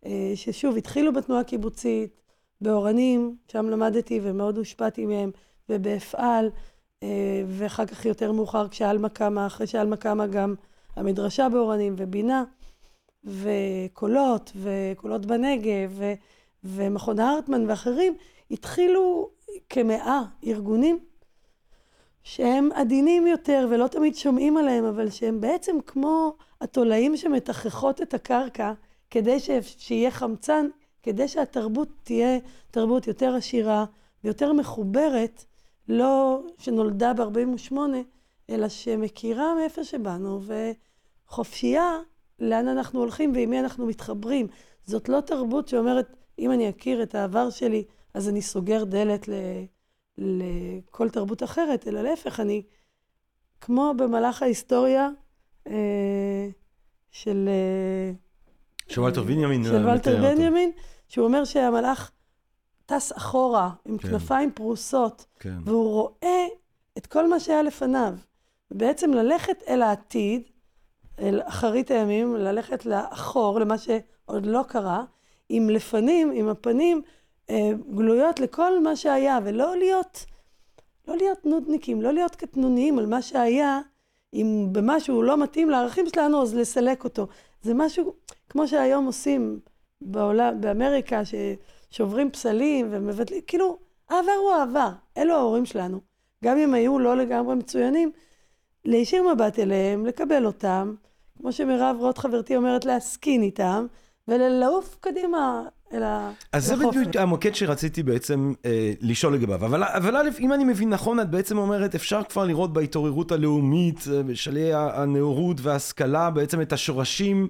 [0.07, 2.21] אה, ששוב, התחילו בתנועה הקיבוצית,
[2.61, 5.31] באורנים, שם למדתי ומאוד הושפעתי מהם,
[5.69, 6.51] ובאפעל,
[7.03, 10.55] אה, ואחר כך יותר מאוחר כשעלמה קמה, אחרי שעלמה קמה גם
[10.97, 12.45] המדרשה באורנים ובינה,
[13.25, 16.13] וקולות, וקולות בנגב, ו,
[16.65, 18.17] ומכון הרטמן ואחרים,
[18.51, 19.31] התחילו
[19.69, 20.99] כמאה ארגונים
[22.23, 28.73] שהם עדינים יותר ולא תמיד שומעים עליהם, אבל שהם בעצם כמו התולעים שמתככות את הקרקע
[29.11, 29.51] כדי ש...
[29.79, 30.67] שיהיה חמצן,
[31.03, 32.39] כדי שהתרבות תהיה
[32.71, 33.85] תרבות יותר עשירה
[34.25, 35.45] ויותר מחוברת
[35.89, 37.77] לא שנולדה ב-48,
[38.51, 40.41] אלא שמכירה מאיפה שבאנו,
[41.29, 41.99] וחופשייה
[42.39, 44.47] לאן אנחנו הולכים ועם מי אנחנו מתחברים.
[44.85, 49.33] זאת לא תרבות שאומרת, אם אני אכיר את העבר שלי, אז אני סוגר דלת ל,
[50.19, 52.63] לכל תרבות אחרת, אלא להפך, אני,
[53.61, 55.09] כמו במהלך ההיסטוריה
[55.67, 56.49] אה,
[57.11, 57.49] של...
[57.49, 58.13] אה,
[58.89, 59.65] של וולטר בנימין.
[59.65, 60.73] של וולטר בנימין,
[61.09, 62.11] שהוא אומר שהמלאך
[62.87, 64.09] טס אחורה עם כן.
[64.09, 65.59] כנפיים פרוסות, כן.
[65.65, 66.47] והוא רואה
[66.99, 68.15] את כל מה שהיה לפניו.
[68.71, 70.43] בעצם ללכת אל העתיד,
[71.19, 75.05] אל אחרית הימים, ללכת לאחור, למה שעוד לא קרה,
[75.49, 77.03] עם לפנים, עם הפנים
[77.51, 80.25] אה, גלויות לכל מה שהיה, ולא להיות,
[81.09, 83.81] לא להיות נודניקים, לא להיות קטנוניים על מה שהיה,
[84.35, 87.27] אם במשהו לא מתאים לערכים שלנו, אז לסלק אותו.
[87.63, 88.15] זה משהו,
[88.49, 89.61] כמו שהיום עושים
[90.01, 96.01] בעולם, באמריקה, ששוברים פסלים ומבטלים, כאילו, העבר הוא העבר, אלו ההורים שלנו.
[96.45, 98.13] גם אם היו לא לגמרי מצוינים,
[98.85, 100.95] להישיר מבט אליהם, לקבל אותם,
[101.39, 103.87] כמו שמירב רוט חברתי אומרת, להסכין איתם,
[104.29, 106.45] ולעוף קדימה אל החופש.
[106.53, 109.67] אז זה בדיוק המוקד שרציתי בעצם אה, לשאול לגביו.
[109.67, 114.05] אבל, אבל א', אם אני מבין נכון, את בעצם אומרת, אפשר כבר לראות בהתעוררות הלאומית,
[114.13, 117.49] אה, בשלהי הנאורות וההשכלה, בעצם את השורשים,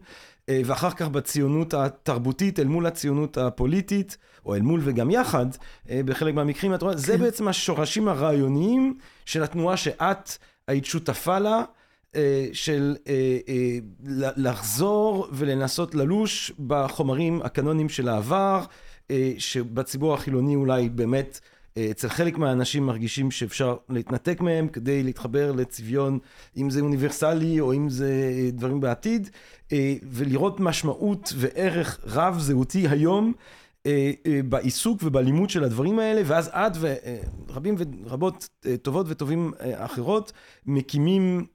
[0.48, 4.16] אה, ואחר כך בציונות התרבותית אל מול הציונות הפוליטית,
[4.46, 5.46] או אל מול וגם יחד,
[5.90, 6.98] אה, בחלק מהמקרים, את רואה, כן.
[6.98, 10.30] זה בעצם השורשים הרעיוניים של התנועה שאת
[10.68, 11.64] היית שותפה לה.
[12.16, 13.78] אה, של אה, אה,
[14.36, 18.64] לחזור ולנסות ללוש בחומרים הקנונים של העבר,
[19.38, 21.40] שבציבור החילוני אולי באמת
[21.90, 26.18] אצל חלק מהאנשים מרגישים שאפשר להתנתק מהם כדי להתחבר לצביון,
[26.56, 28.10] אם זה אוניברסלי או אם זה
[28.52, 29.30] דברים בעתיד,
[30.02, 33.32] ולראות משמעות וערך רב זהותי היום
[34.48, 40.32] בעיסוק ובלימוד של הדברים האלה, ואז את ורבים ורבות אה, טובות וטובים אחרות
[40.66, 41.46] מקימים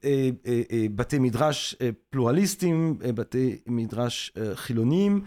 [0.94, 1.76] בתי מדרש
[2.10, 5.20] פלורליסטיים, בתי מדרש חילוניים.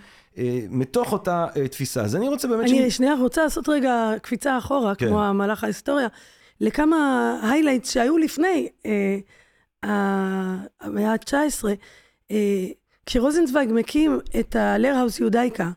[0.70, 2.02] מתוך אותה תפיסה.
[2.02, 2.70] אז אני רוצה באמת...
[2.70, 2.96] אני ש...
[2.96, 5.08] שנייה רוצה לעשות רגע קפיצה אחורה, כן.
[5.08, 6.08] כמו המהלך ההיסטוריה,
[6.62, 9.18] לכמה highlights שהיו לפני אה,
[10.82, 11.66] המאה ה-19.
[12.32, 12.66] אה,
[13.06, 15.70] כשרוזנצוויג מקים את ה Lehrhaus Judaica,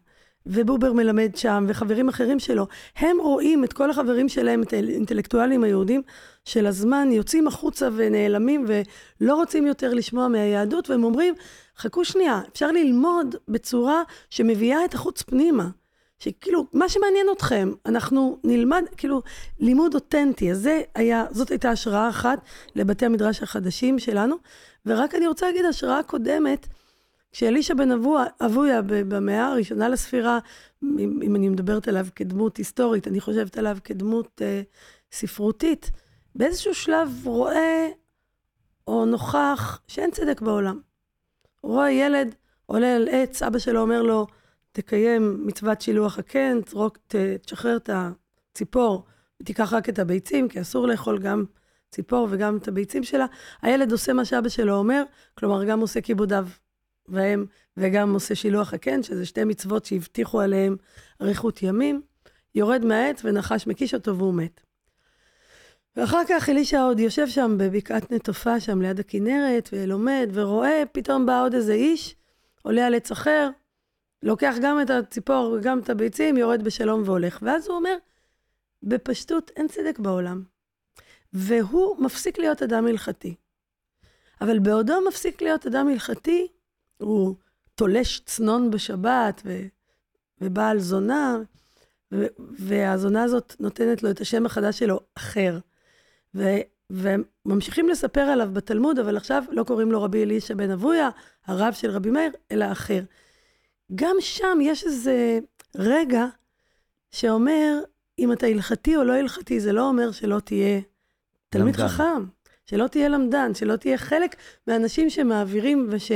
[0.47, 6.03] ובובר מלמד שם, וחברים אחרים שלו, הם רואים את כל החברים שלהם, את האינטלקטואלים היהודים
[6.45, 11.35] של הזמן, יוצאים החוצה ונעלמים ולא רוצים יותר לשמוע מהיהדות, והם אומרים,
[11.79, 15.69] חכו שנייה, אפשר ללמוד בצורה שמביאה את החוץ פנימה.
[16.19, 19.23] שכאילו, מה שמעניין אתכם, אנחנו נלמד, כאילו,
[19.61, 20.51] לימוד אותנטי.
[20.51, 22.39] אז זה היה, זאת הייתה השראה אחת
[22.75, 24.37] לבתי המדרש החדשים שלנו.
[24.87, 26.67] ורק אני רוצה להגיד, השראה קודמת,
[27.37, 27.89] כשאלישע בן
[28.47, 30.39] אבויה במאה הראשונה לספירה,
[30.83, 34.63] אם, אני מדברת עליו כדמות היסטורית, אני חושבת עליו כדמות אה,
[35.13, 35.91] ספרותית,
[36.35, 37.89] באיזשהו שלב רואה
[38.87, 40.81] או נוכח שאין צדק בעולם.
[41.61, 42.35] הוא רואה ילד
[42.67, 44.27] עולה על עץ, אבא שלו אומר לו,
[44.73, 46.59] תקיים מצוות שילוח הקן,
[47.43, 49.05] תשחרר את הציפור
[49.43, 51.45] ותיקח רק את הביצים, כי אסור לאכול גם
[51.91, 53.27] ציפור וגם את הביצים שלה.
[53.63, 55.03] הילד עושה מה שאבא שלו אומר,
[55.39, 56.47] כלומר, גם עושה כיבודיו
[57.09, 60.77] והם, וגם עושה שילוח הקן, שזה שתי מצוות שהבטיחו עליהם
[61.23, 62.03] אריכות ימים,
[62.55, 64.61] יורד מהעץ ונחש מקיש אותו והוא מת.
[65.97, 71.43] ואחר כך אלישע עוד יושב שם בבקעת נטופה, שם ליד הכנרת, ולומד, ורואה, פתאום בא
[71.43, 72.17] עוד איזה איש,
[72.63, 73.51] עולה על עץ אחר,
[74.23, 77.39] לוקח גם את הציפור וגם את הביצים, יורד בשלום והולך.
[77.43, 77.97] ואז הוא אומר,
[78.83, 80.43] בפשטות, אין צדק בעולם.
[81.33, 83.35] והוא מפסיק להיות אדם הלכתי.
[84.41, 86.49] אבל בעודו מפסיק להיות אדם הלכתי,
[86.99, 87.35] הוא
[87.75, 89.63] תולש צנון בשבת ו,
[90.41, 91.37] ובעל זונה,
[92.13, 95.59] ו, והזונה הזאת נותנת לו את השם החדש שלו, אחר.
[96.35, 96.45] ו,
[96.91, 101.11] וממשיכים לספר עליו בתלמוד, אבל עכשיו לא קוראים לו רבי אלישע בן אבויה,
[101.47, 103.03] הרב של רבי מאיר, אלא אחר.
[103.95, 105.39] גם שם יש איזה
[105.77, 106.27] רגע
[107.11, 107.81] שאומר,
[108.19, 110.81] אם אתה הלכתי או לא הלכתי, זה לא אומר שלא תהיה
[111.49, 111.89] תלמיד למדן.
[111.89, 112.25] חכם,
[112.67, 116.13] שלא תהיה למדן, שלא תהיה חלק מהאנשים שמעבירים וש...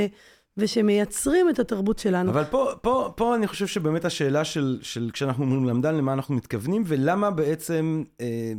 [0.57, 2.31] ושמייצרים את התרבות שלנו.
[2.31, 6.35] אבל פה, פה, פה אני חושב שבאמת השאלה של, של כשאנחנו אומרים למדן, למה אנחנו
[6.35, 8.53] מתכוונים, ולמה בעצם אה,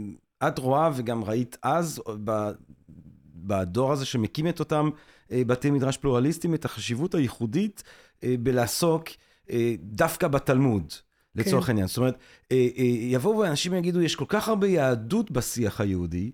[0.49, 2.51] את רואה וגם ראית אז, ב,
[3.35, 4.91] בדור הזה שמקים את אותם
[5.33, 7.83] אה, בתי מדרש פלורליסטיים, את החשיבות הייחודית
[8.25, 9.05] אה, בלעסוק
[9.51, 10.93] אה, דווקא בתלמוד.
[11.35, 11.71] לצורך כן.
[11.71, 11.89] העניין.
[11.89, 12.19] זאת אומרת,
[12.53, 16.31] אה, אה, יבואו ואנשים יגידו, יש כל כך הרבה יהדות בשיח היהודי,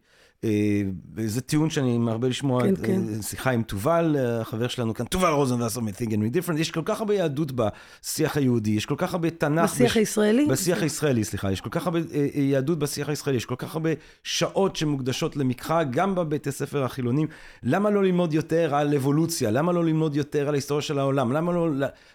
[1.27, 3.23] זה טיעון שאני מרבה לשמוע, כן, כן.
[3.23, 7.01] שיחה עם תובל, החבר שלנו כאן, תובל רוזנבסר מ-Think and Read Different, יש כל כך
[7.01, 9.73] הרבה יהדות בשיח היהודי, יש כל כך הרבה תנ"ך.
[9.73, 10.47] בשיח הישראלי?
[10.47, 11.99] בשיח הישראלי, סליחה, יש כל כך הרבה
[12.35, 13.91] יהדות בשיח הישראלי, יש כל כך הרבה
[14.23, 17.29] שעות שמוקדשות למקרא, גם בבתי ספר החילונים.
[17.63, 19.51] למה לא ללמוד יותר על אבולוציה?
[19.51, 21.33] למה לא ללמוד יותר על ההיסטוריה של העולם?
[21.33, 21.69] למה לא...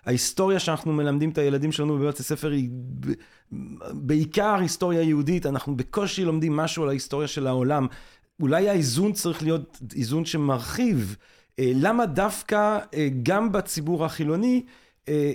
[0.06, 2.70] ההיסטוריה שאנחנו מלמדים את הילדים שלנו בבתי ספר היא
[3.92, 7.88] בעיקר היסטוריה יהודית, אנחנו בקושי לומדים משהו על ההיסטוריה של העולם.
[8.42, 11.16] אולי האיזון צריך להיות איזון שמרחיב.
[11.60, 14.64] אה, למה דווקא אה, גם בציבור החילוני
[15.10, 15.32] אה,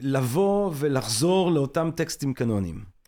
[0.00, 2.98] לבוא ולחזור לאותם טקסטים קנוניים?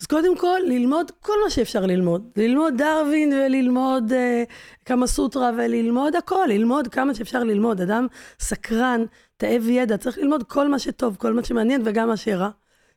[0.00, 2.30] אז קודם כל, ללמוד כל מה שאפשר ללמוד.
[2.36, 4.44] ללמוד דרווין וללמוד אה,
[4.84, 7.80] כמה סוטרה וללמוד הכל, ללמוד כמה שאפשר ללמוד.
[7.80, 8.06] אדם
[8.40, 9.04] סקרן,
[9.36, 12.50] תאב ידע, צריך ללמוד כל מה שטוב, כל מה שמעניין וגם מה שרע.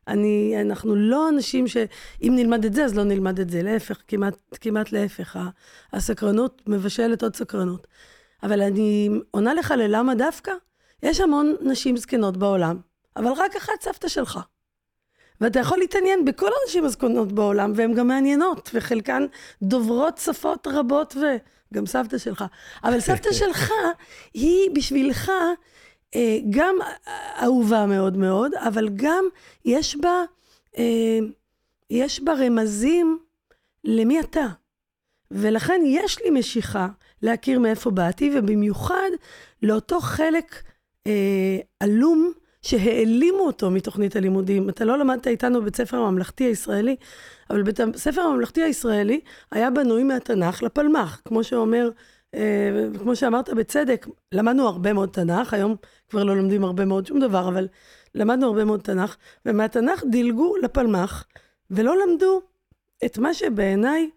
[0.08, 3.62] אני, אנחנו לא אנשים שאם נלמד את זה, אז לא נלמד את זה.
[3.62, 5.40] להפך, כמעט, כמעט להפך.
[5.94, 7.88] הסקרנות מבשלת עוד סקרנות.
[8.44, 10.52] אבל אני עונה לך ללמה דווקא?
[11.04, 12.78] יש המון נשים זקנות בעולם,
[13.18, 14.40] אבל רק אחת סבתא שלך.
[15.42, 19.26] ואתה יכול להתעניין בכל הנשים הזקנות בעולם, והן גם מעניינות, וחלקן
[19.62, 22.46] דוברות שפות רבות, וגם סבתא שלך.
[22.84, 23.72] אבל סבתא שלך,
[24.34, 25.32] היא בשבילך
[26.50, 26.76] גם
[27.42, 29.26] אהובה מאוד מאוד, אבל גם
[29.66, 30.24] יש בה,
[30.78, 31.20] אה,
[31.90, 33.20] יש בה רמזים
[33.84, 34.48] למי אתה.
[35.32, 36.88] ולכן יש לי משיכה
[37.22, 39.10] להכיר מאיפה באתי, ובמיוחד
[39.64, 40.64] לאותו חלק
[41.08, 44.70] אה, עלום שהעלימו אותו מתוכנית הלימודים.
[44.70, 46.96] אתה לא למדת איתנו בבית ספר הממלכתי הישראלי,
[47.50, 49.20] אבל בית הספר הממלכתי הישראלי
[49.52, 51.90] היה בנוי מהתנ"ך לפלמ"ח, כמו שאומר,
[52.34, 52.70] אה,
[53.00, 55.76] כמו שאמרת בצדק, למדנו הרבה מאוד תנ"ך, היום
[56.10, 57.68] כבר לא לומדים הרבה מאוד שום דבר, אבל
[58.16, 59.16] למדנו הרבה מאוד תנ"ך,
[59.46, 61.26] ומהתנ"ך דילגו לפלמ"ח,
[61.72, 62.42] ולא למדו
[63.06, 64.10] את מה שבעיניי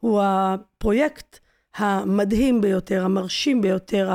[0.00, 1.38] הוא הפרויקט
[1.76, 4.10] המדהים ביותר, המרשים ביותר,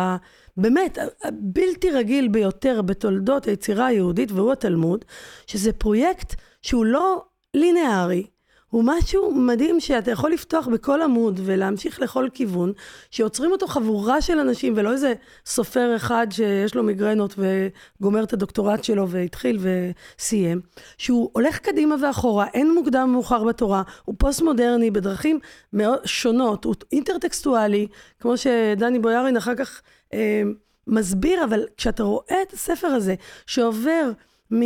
[0.58, 5.06] באמת, הבלתי רגיל ביותר בתולדות היצירה היהודית, והוא התלמוד,
[5.48, 8.28] שזה פרויקט שהוא לא לינארי,
[8.76, 12.74] הוא משהו מדהים שאתה יכול לפתוח בכל עמוד ולהמשיך לכל כיוון,
[13.12, 15.14] שיוצרים אותו חבורה של אנשים ולא איזה
[15.46, 20.62] סופר אחד שיש לו מיגרנות וגומר את הדוקטורט שלו והתחיל וסיים,
[20.98, 25.40] שהוא הולך קדימה ואחורה, אין מוקדם מאוחר בתורה, הוא פוסט מודרני בדרכים
[25.74, 27.88] מאוד שונות, הוא אינטרטקסטואלי,
[28.20, 29.82] כמו שדני בויארין אחר כך
[30.14, 30.44] אה,
[30.88, 34.12] מסביר, אבל כשאתה רואה את הספר הזה שעובר
[34.54, 34.62] מ...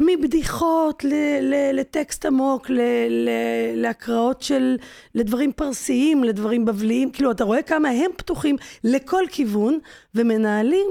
[0.00, 3.28] מבדיחות ל, ל, לטקסט עמוק, ל, ל,
[3.74, 4.76] להקראות של,
[5.14, 9.78] לדברים פרסיים, לדברים בבליים, כאילו אתה רואה כמה הם פתוחים לכל כיוון
[10.14, 10.86] ומנהלים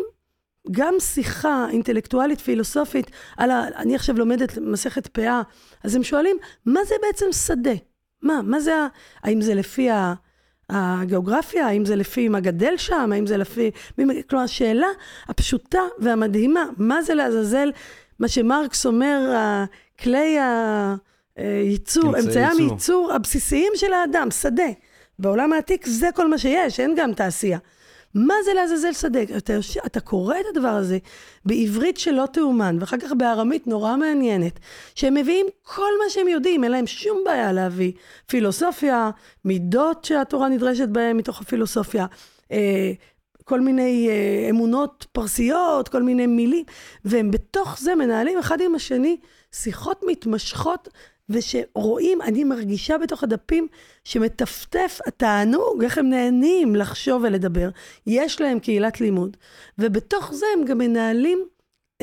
[0.72, 3.68] גם שיחה אינטלקטואלית פילוסופית על ה...
[3.76, 5.42] אני עכשיו לומדת מסכת פאה,
[5.84, 7.74] אז הם שואלים, מה זה בעצם שדה?
[8.22, 8.88] מה, מה זה ה...
[9.24, 10.14] האם זה לפי ה...
[10.70, 13.72] הגיאוגרפיה, האם זה לפי מה גדל שם, האם זה לפי...
[14.30, 14.88] כלומר, השאלה
[15.28, 17.72] הפשוטה והמדהימה, מה זה לעזאזל
[18.20, 19.36] מה שמרקס אומר,
[20.00, 20.38] כלי
[21.36, 24.70] הייצור, אמצעי הייצור הבסיסיים של האדם, שדה.
[25.20, 27.58] בעולם העתיק זה כל מה שיש, אין גם תעשייה.
[28.16, 29.20] מה זה לעזאזל שדה?
[29.38, 29.54] אתה,
[29.86, 30.98] אתה קורא את הדבר הזה
[31.46, 34.60] בעברית שלא תאומן, ואחר כך בארמית נורא מעניינת,
[34.96, 37.92] שהם מביאים כל מה שהם יודעים, אין להם שום בעיה להביא
[38.28, 39.10] פילוסופיה,
[39.46, 42.06] מידות שהתורה נדרשת בהן מתוך הפילוסופיה,
[42.52, 42.92] אה,
[43.46, 46.66] כל מיני אה, אמונות פרסיות, כל מיני מילים,
[47.06, 49.18] והם בתוך זה מנהלים אחד עם השני
[49.52, 50.90] שיחות מתמשכות,
[51.30, 53.68] ושרואים, אני מרגישה בתוך הדפים
[54.04, 57.70] שמטפטף התענוג, איך הם נהנים לחשוב ולדבר.
[58.08, 59.38] יש להם קהילת לימוד,
[59.80, 61.48] ובתוך זה הם גם מנהלים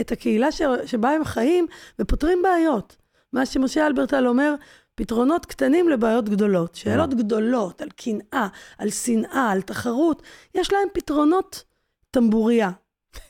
[0.00, 0.48] את הקהילה.
[0.87, 1.66] שבה הם חיים
[1.98, 2.96] ופותרים בעיות.
[3.33, 4.55] מה שמשה אלברטל אומר,
[4.94, 6.74] פתרונות קטנים לבעיות גדולות.
[6.74, 10.22] שאלות גדולות על קנאה, על שנאה, על תחרות,
[10.55, 11.64] יש להם פתרונות
[12.11, 12.70] טמבוריה.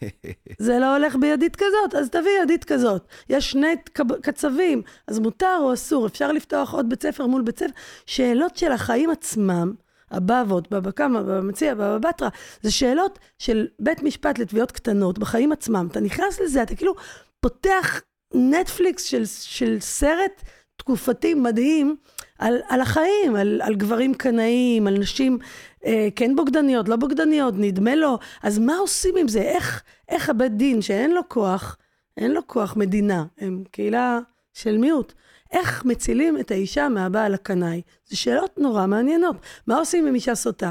[0.59, 3.07] זה לא הולך בידית כזאת, אז תביא ידית כזאת.
[3.29, 3.77] יש שני
[4.23, 7.73] קצבים, אז מותר או אסור, אפשר לפתוח עוד בית ספר מול בית ספר.
[8.07, 9.75] שאלות של החיים עצמם,
[10.11, 12.29] הבבות, בבא קמא, בבא מציע, בבא בתרא,
[12.63, 15.89] זה שאלות של בית משפט לתביעות קטנות בחיים עצמם.
[15.91, 16.95] אתה נכנס לזה, אתה כאילו
[17.41, 18.03] פותח
[18.35, 20.43] נטפליקס של, של סרט
[20.83, 21.97] תקופתי מדהים
[22.39, 25.39] על, על החיים, על, על גברים קנאים, על נשים
[25.87, 28.19] אה, כן בוגדניות, לא בוגדניות, נדמה לו.
[28.43, 29.41] אז מה עושים עם זה?
[29.41, 31.77] איך, איך הבית דין, שאין לו כוח,
[32.17, 34.19] אין לו כוח מדינה, הם קהילה
[34.55, 35.13] של מיעוט,
[35.53, 37.83] איך מצילים את האישה מהבעל הקנאי?
[38.09, 39.37] זה שאלות נורא מעניינות.
[39.67, 40.71] מה עושים עם אישה סוטה?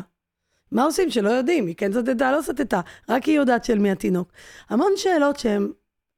[0.71, 1.67] מה עושים שלא יודעים?
[1.67, 4.31] היא כן סטתה, לא סטתה, רק היא יודעת של מי התינוק.
[4.69, 5.71] המון שאלות שהן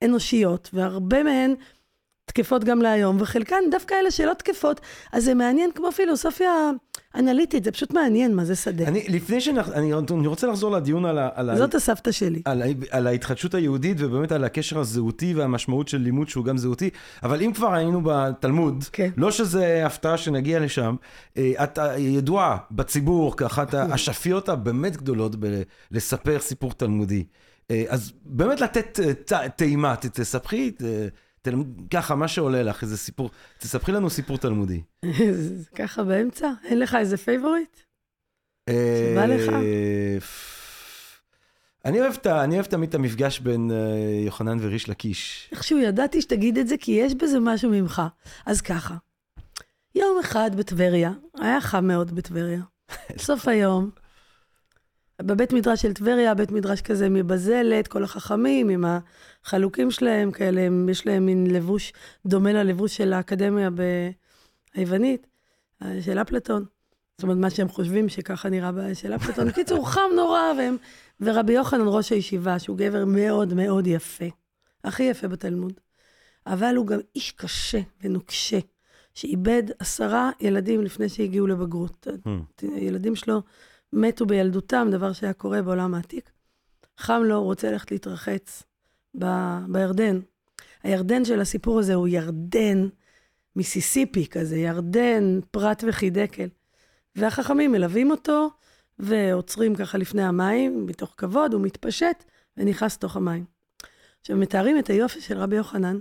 [0.03, 1.55] אנושיות, והרבה מהן
[2.33, 6.49] תקפות גם להיום, וחלקן דווקא אלה שלא תקפות, אז זה מעניין כמו פילוסופיה
[7.15, 8.87] אנליטית, זה פשוט מעניין מה זה שדה.
[8.87, 12.41] אני, לפני שאנחנו, אני, אני רוצה לחזור לדיון על, ה, על, ה, זאת הסבתא שלי.
[12.45, 16.89] על, ה- על ההתחדשות היהודית ובאמת על הקשר הזהותי והמשמעות של לימוד שהוא גם זהותי,
[17.23, 19.09] אבל אם כבר היינו בתלמוד, כן.
[19.17, 20.95] לא שזה הפתעה שנגיע לשם,
[21.37, 25.35] אה, את אה, ידועה בציבור כאחת השפיות הבאמת גדולות
[25.91, 27.23] בלספר סיפור תלמודי.
[27.71, 28.99] אה, אז באמת לתת
[29.55, 30.71] טעימה, ת- תספחי,
[31.91, 34.81] ככה, מה שעולה לך, איזה סיפור, תספחי לנו סיפור תלמודי.
[35.79, 36.51] ככה באמצע?
[36.63, 37.77] אין לך איזה favorite?
[38.69, 39.49] שבא לך?
[39.53, 40.17] אה,
[41.85, 43.77] אני אוהב, את ה- אני אוהב תמיד את המפגש בין אה,
[44.25, 45.49] יוחנן וריש לקיש.
[45.51, 48.01] איכשהו ידעתי שתגיד את זה, כי יש בזה משהו ממך.
[48.45, 48.95] אז ככה,
[49.95, 52.61] יום אחד בטבריה, היה חם מאוד בטבריה.
[53.17, 53.89] סוף היום,
[55.21, 58.85] בבית מדרש של טבריה, בית מדרש כזה מבזלת, כל החכמים עם
[59.43, 61.93] החלוקים שלהם כאלה, הם- יש להם מין לבוש
[62.25, 64.09] דומה ללבוש של האקדמיה ב-
[64.73, 65.27] היוונית,
[65.81, 66.65] אה, של אפלטון.
[67.17, 69.47] זאת אומרת, מה שהם חושבים שככה נראה של אפלטון.
[69.47, 70.77] בקיצור, חם נורא, והם...
[71.21, 74.25] ורבי יוחנן, ראש הישיבה, שהוא גבר מאוד מאוד יפה,
[74.83, 75.73] הכי יפה בתלמוד,
[76.47, 78.59] אבל הוא גם איש קשה ונוקשה,
[79.13, 82.07] שאיבד עשרה ילדים לפני שהגיעו לבגרות.
[82.25, 82.65] Hmm.
[82.75, 83.41] הילדים שלו
[83.93, 86.31] מתו בילדותם, דבר שהיה קורה בעולם העתיק.
[86.97, 88.63] חם לו, הוא רוצה ללכת להתרחץ
[89.19, 90.19] ב- בירדן.
[90.83, 92.87] הירדן של הסיפור הזה הוא ירדן
[93.55, 96.47] מיסיסיפי כזה, ירדן פרת וחידקל.
[97.15, 98.49] והחכמים מלווים אותו
[98.99, 102.23] ועוצרים ככה לפני המים, מתוך כבוד, הוא מתפשט
[102.57, 103.45] ונכנס לתוך המים.
[104.21, 105.99] עכשיו, מתארים את היופי של רבי יוחנן,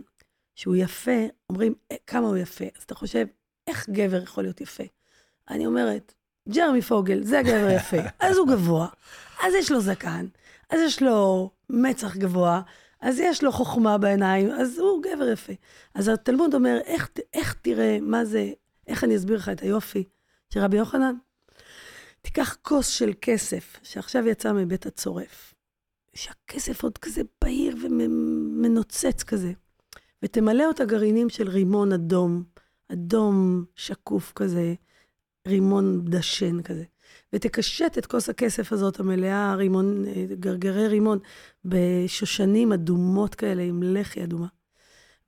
[0.55, 2.65] שהוא יפה, אומרים, "אה, כמה הוא יפה.
[2.77, 3.27] אז אתה חושב,
[3.67, 4.85] איך גבר יכול להיות יפה?
[5.51, 6.15] אני אומרת,
[6.49, 7.97] ג'רמי פוגל, זה גבר יפה.
[8.27, 8.89] אז הוא גבוה,
[9.43, 10.27] אז יש לו זקן,
[10.71, 12.61] אז יש לו מצח גבוה,
[13.01, 15.53] אז יש לו חוכמה בעיניים, אז הוא גבר יפה.
[15.95, 18.51] אז התלמוד אומר, איך, איך תראה מה זה,
[18.87, 20.05] איך אני אסביר לך את היופי
[20.51, 21.15] של רבי יוחנן?
[22.23, 25.55] תיקח כוס של כסף, שעכשיו יצא מבית הצורף,
[26.15, 29.53] שהכסף עוד כזה בהיר ומנוצץ כזה,
[30.23, 32.43] ותמלא אותה גרעינים של רימון אדום,
[32.93, 34.75] אדום שקוף כזה,
[35.49, 36.85] רימון דשן כזה.
[37.33, 41.19] ותקשט את כוס הכסף הזאת, המלאה רימון, אה, גרגרי רימון,
[41.65, 44.47] בשושנים אדומות כאלה, עם לחי אדומה.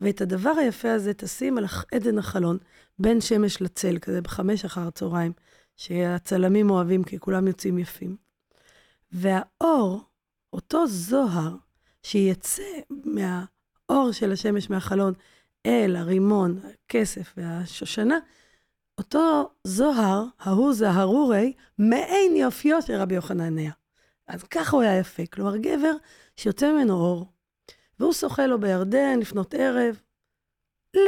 [0.01, 2.59] ואת הדבר היפה הזה תשים על עדן החלון,
[2.99, 5.33] בין שמש לצל, כזה בחמש אחר הצהריים,
[5.77, 8.17] שהצלמים אוהבים, כי כולם יוצאים יפים.
[9.13, 10.01] והאור,
[10.53, 11.57] אותו זוהר,
[12.03, 15.13] שיצא מהאור של השמש מהחלון
[15.67, 18.19] אל הרימון, הכסף והשושנה,
[18.99, 23.73] אותו זוהר, ההוא זהרורי, מעין יופיו של רבי יוחנן היה.
[24.27, 25.27] אז ככה הוא היה יפה.
[25.27, 25.93] כלומר, גבר
[26.37, 27.33] שיוצא ממנו אור,
[28.01, 30.01] והוא שוחה לו בירדן לפנות ערב,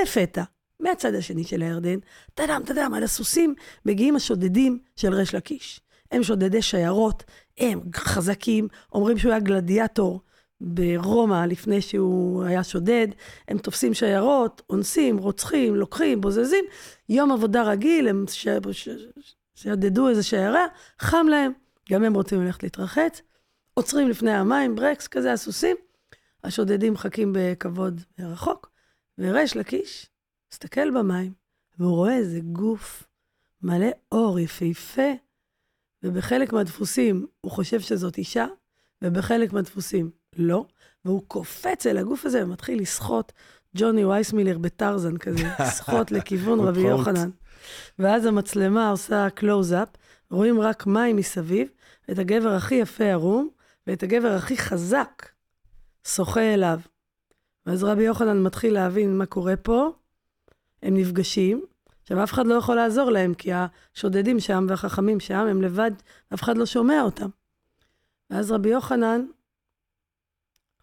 [0.02, 0.42] לפתע,
[0.80, 1.98] מהצד השני של הירדן,
[2.34, 5.80] טאדם, טאדם, על הסוסים מגיעים השודדים של ריש לקיש.
[6.10, 7.24] הם שודדי שיירות,
[7.58, 10.20] הם חזקים, אומרים שהוא היה גלדיאטור
[10.60, 13.08] ברומא לפני שהוא היה שודד,
[13.48, 16.64] הם תופסים שיירות, אונסים, רוצחים, לוקחים, בוזזים,
[17.08, 18.48] יום עבודה רגיל, הם ש...
[18.72, 18.88] ש...
[19.54, 20.66] שדדו איזה שיירה,
[20.98, 21.52] חם להם,
[21.90, 23.22] גם הם רוצים ללכת להתרחץ,
[23.74, 25.76] עוצרים לפני המים, ברקס כזה, הסוסים,
[26.44, 28.70] השודדים מחכים בכבוד מרחוק,
[29.18, 30.06] וריש לקיש
[30.52, 31.32] מסתכל במים,
[31.78, 33.04] והוא רואה איזה גוף
[33.62, 35.12] מלא אור יפהפה,
[36.02, 38.46] ובחלק מהדפוסים הוא חושב שזאת אישה,
[39.02, 40.64] ובחלק מהדפוסים לא,
[41.04, 43.32] והוא קופץ אל הגוף הזה ומתחיל לשחות
[43.76, 46.80] ג'וני וייסמילר בטרזן כזה, לשחות לכיוון רבי.
[46.80, 47.30] יוחנן.
[47.98, 49.88] ואז המצלמה עושה קלוז-אפ,
[50.30, 51.68] רואים רק מים מסביב,
[52.10, 53.48] את הגבר הכי יפה ערום,
[53.86, 55.28] ואת הגבר הכי חזק
[56.06, 56.80] שוחה אליו.
[57.66, 59.90] ואז רבי יוחנן מתחיל להבין מה קורה פה,
[60.82, 61.64] הם נפגשים.
[62.02, 65.90] עכשיו, אף אחד לא יכול לעזור להם, כי השודדים שם והחכמים שם הם לבד,
[66.34, 67.28] אף אחד לא שומע אותם.
[68.30, 69.26] ואז רבי יוחנן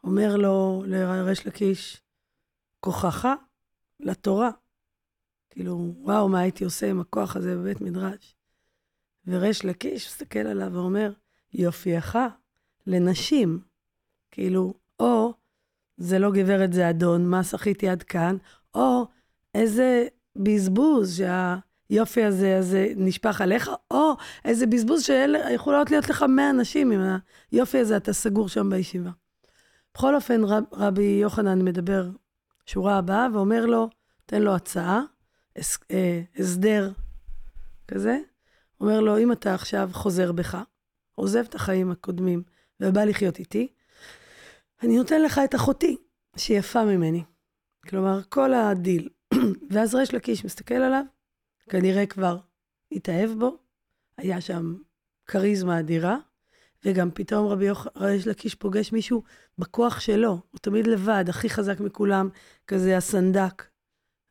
[0.04, 2.02] אומר לו, לריש לקיש,
[2.80, 3.28] כוחך
[4.00, 4.50] לתורה.
[5.50, 8.36] כאילו, וואו, מה הייתי עושה עם הכוח הזה בבית מדרש?
[9.28, 11.14] וריש לקיש מסתכל עליו ואומר,
[11.54, 12.18] יופייך
[12.88, 13.60] לנשים.
[14.32, 15.34] כאילו, או
[15.98, 18.38] זה לא גברת, זה אדון, מה שחיתי עד כאן,
[18.76, 19.08] או
[19.56, 24.14] איזה בזבוז שהיופי הזה, הזה נשפך עליך, או
[24.46, 27.02] איזה בזבוז שיכולות להיות לך 100 נשים עם
[27.52, 29.12] היופי הזה, אתה סגור שם בישיבה.
[29.94, 32.10] בכל אופן, רב, רבי יוחנן מדבר
[32.66, 33.90] שורה הבאה ואומר לו,
[34.26, 35.02] תן לו הצעה,
[35.56, 36.92] הס, אה, הסדר
[37.88, 38.18] כזה,
[38.82, 40.58] אומר לו, אם אתה עכשיו חוזר בך,
[41.16, 42.44] עוזב את החיים הקודמים
[42.80, 43.68] ובא לחיות איתי,
[44.84, 45.98] אני נותן לך את אחותי,
[46.38, 47.24] שהיא יפה ממני.
[47.88, 49.10] כלומר, כל הדיל.
[49.72, 51.04] ואז ריש לקיש מסתכל עליו,
[51.70, 52.38] כנראה כבר
[52.92, 53.58] התאהב בו,
[54.18, 54.76] היה שם
[55.26, 56.18] כריזמה אדירה,
[56.86, 57.66] וגם פתאום רבי
[58.12, 59.24] ריש לקיש פוגש מישהו
[59.58, 62.30] בכוח שלו, הוא תמיד לבד, הכי חזק מכולם,
[62.68, 63.64] כזה הסנדק,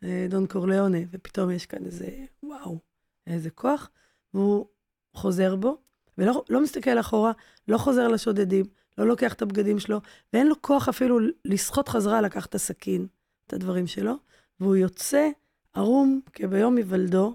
[0.04, 2.08] אה, דון קורליאונה, ופתאום יש כאן איזה,
[2.42, 2.78] וואו,
[3.26, 3.90] איזה כוח,
[4.34, 4.66] והוא
[5.14, 5.76] חוזר בו,
[6.18, 7.32] ולא לא מסתכל אחורה,
[7.68, 8.64] לא חוזר לשודדים,
[8.98, 10.00] לא לוקח את הבגדים שלו,
[10.32, 13.06] ואין לו כוח אפילו לסחוט חזרה, לקחת את הסכין,
[13.46, 14.14] את הדברים שלו,
[14.60, 15.28] והוא יוצא
[15.74, 17.34] ערום כביום היוולדו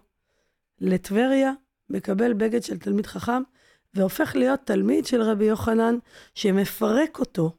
[0.80, 1.54] לטבריה,
[1.90, 3.42] מקבל בגד של תלמיד חכם,
[3.98, 5.96] והופך להיות תלמיד של רבי יוחנן,
[6.36, 7.52] שמפרק אותו,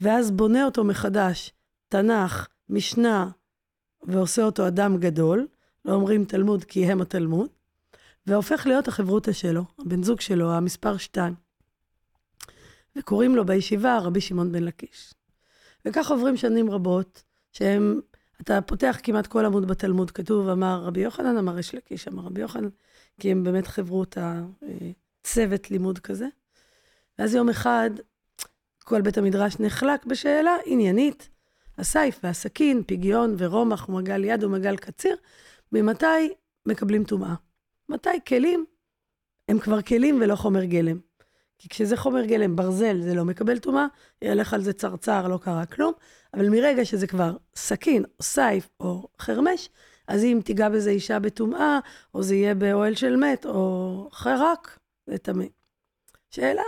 [0.00, 1.52] ואז בונה אותו מחדש,
[1.88, 3.30] תנ"ך, משנה,
[4.02, 5.46] ועושה אותו אדם גדול,
[5.84, 7.48] לא אומרים תלמוד כי הם התלמוד,
[8.26, 11.34] והופך להיות החברותא שלו, הבן זוג שלו, המספר שתיים.
[12.96, 15.14] וקוראים לו בישיבה רבי שמעון בן לקיש.
[15.84, 18.00] וכך עוברים שנים רבות, שהם,
[18.40, 22.40] אתה פותח כמעט כל עמוד בתלמוד, כתוב, אמר רבי יוחנן, אמר יש לקיש, אמר רבי
[22.40, 22.68] יוחנן,
[23.20, 24.90] כי הם באמת חברותא, אה,
[25.26, 26.26] צוות לימוד כזה.
[27.18, 27.90] ואז יום אחד,
[28.84, 31.28] כל בית המדרש נחלק בשאלה עניינית,
[31.78, 35.16] הסייף והסכין, פגיון ורומח ומגל יד ומגל קציר,
[35.72, 36.34] ממתי
[36.66, 37.34] מקבלים טומאה.
[37.88, 38.64] מתי כלים
[39.48, 40.98] הם כבר כלים ולא חומר גלם.
[41.58, 43.86] כי כשזה חומר גלם, ברזל, זה לא מקבל טומאה,
[44.22, 45.92] ילך על זה צרצר, לא קרה כלום,
[46.34, 49.68] אבל מרגע שזה כבר סכין, או סייף, או חרמש,
[50.08, 51.78] אז אם תיגע בזה אישה בטומאה,
[52.14, 55.44] או זה יהיה באוהל של מת, או חרק, זה טמא.
[56.30, 56.62] שאלה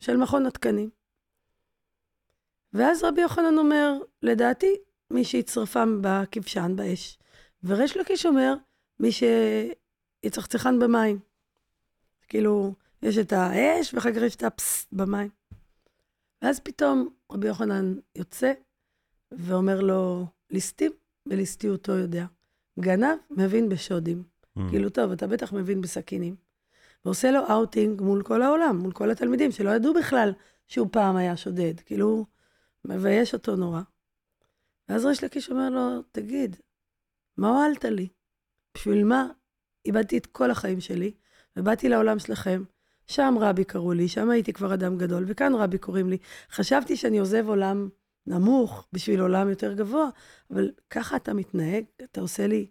[0.00, 0.90] של מכון התקנים.
[2.72, 3.92] ואז רבי יוחנן אומר,
[4.22, 4.76] לדעתי,
[5.10, 7.18] מי שיצרפם בכבשן, באש.
[7.64, 8.54] וריש לקיש אומר,
[9.00, 11.18] מי שיצחצחן במים.
[12.28, 15.28] כאילו, יש את האש, ואחר כך יש את הפס במים.
[16.42, 18.52] ואז פתאום רבי יוחנן יוצא
[19.32, 20.92] ואומר לו, ליסטים,
[21.26, 22.24] בליסטיותו יודע.
[22.80, 24.22] גנב מבין בשודים.
[24.58, 24.60] Mm.
[24.70, 26.36] כאילו, טוב, אתה בטח מבין בסכינים.
[27.04, 30.32] ועושה לו אאוטינג מול כל העולם, מול כל התלמידים, שלא ידעו בכלל
[30.68, 31.80] שהוא פעם היה שודד.
[31.80, 32.26] כאילו,
[32.84, 33.80] מבייש אותו נורא.
[34.88, 36.56] ואז ריש לקיש אומר לו, תגיד,
[37.36, 38.08] מה הועלת לי?
[38.74, 39.28] בשביל מה
[39.86, 41.12] איבדתי את כל החיים שלי,
[41.56, 42.62] ובאתי לעולם שלכם,
[43.06, 46.18] שם רבי קראו לי, שם הייתי כבר אדם גדול, וכאן רבי קוראים לי.
[46.50, 47.88] חשבתי שאני עוזב עולם
[48.26, 50.08] נמוך בשביל עולם יותר גבוה,
[50.50, 52.70] אבל ככה אתה מתנהג, אתה עושה לי...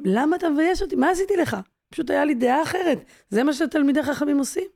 [0.00, 0.96] למה אתה מבייש אותי?
[0.96, 1.56] מה עשיתי לך?
[1.96, 3.04] פשוט היה לי דעה אחרת.
[3.30, 4.68] זה מה שתלמידי חכמים עושים.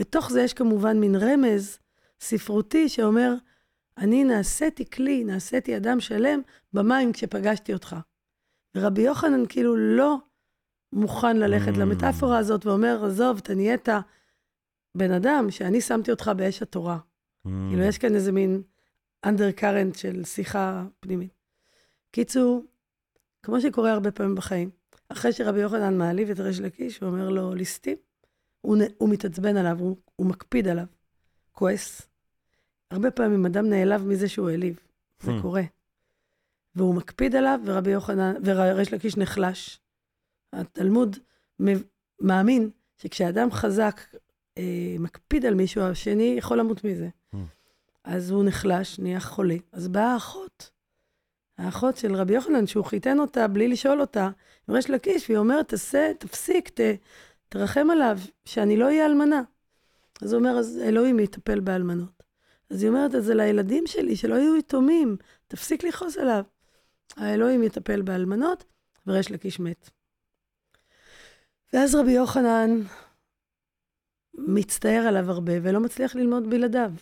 [0.00, 1.78] בתוך זה יש כמובן מין רמז
[2.20, 3.34] ספרותי שאומר,
[3.98, 6.40] אני נעשיתי כלי, נעשיתי אדם שלם
[6.72, 7.96] במים כשפגשתי אותך.
[8.76, 10.16] ורבי יוחנן כאילו לא
[10.92, 11.78] מוכן ללכת mm.
[11.78, 13.88] למטאפורה הזאת ואומר, עזוב, אתה נהיית
[14.94, 16.98] בן אדם שאני שמתי אותך באש התורה.
[16.98, 17.50] Mm.
[17.68, 18.62] כאילו, יש כאן איזה מין
[19.26, 21.32] undercurrent של שיחה פנימית.
[22.10, 22.64] קיצור,
[23.42, 24.77] כמו שקורה הרבה פעמים בחיים,
[25.08, 27.96] אחרי שרבי יוחנן מעליב את ריש לקיש, הוא אומר לו, ליסטים,
[28.60, 30.86] הוא, הוא מתעצבן עליו, הוא, הוא מקפיד עליו,
[31.52, 32.08] כועס.
[32.90, 34.80] הרבה פעמים אדם נעלב מזה שהוא העליב,
[35.20, 35.42] זה mm.
[35.42, 35.62] קורה.
[36.74, 39.80] והוא מקפיד עליו, ורבי יוחנן, וריש לקיש נחלש.
[40.52, 41.16] התלמוד
[42.20, 44.00] מאמין שכשאדם חזק
[44.58, 47.08] אה, מקפיד על מישהו, השני יכול למות מזה.
[47.34, 47.36] Mm.
[48.04, 49.56] אז הוא נחלש, נהיה חולה.
[49.72, 50.70] אז באה האחות,
[51.58, 54.30] האחות של רבי יוחנן, שהוא חיתן אותה בלי לשאול אותה,
[54.68, 56.80] ריש לקיש, והיא אומרת, תעשה, תפסיק, ת,
[57.48, 59.42] תרחם עליו, שאני לא אהיה אלמנה.
[60.22, 62.22] אז הוא אומר, אז אלוהים יטפל באלמנות.
[62.70, 65.16] אז היא אומרת, אז זה לילדים שלי, שלא יהיו יתומים,
[65.48, 66.44] תפסיק לכעוס עליו.
[67.16, 68.64] האלוהים יטפל באלמנות,
[69.06, 69.90] וריש לקיש מת.
[71.72, 72.82] ואז רבי יוחנן
[74.34, 76.92] מצטער עליו הרבה ולא מצליח ללמוד בלעדיו.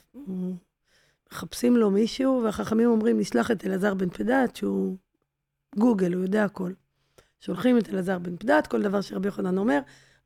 [1.33, 4.97] מחפשים לו מישהו, והחכמים אומרים, נשלח את אלעזר בן פדת, שהוא
[5.79, 6.73] גוגל, הוא יודע הכל.
[7.41, 9.81] שולחים את אלעזר בן פדת, כל דבר שרבי יוחנן אומר,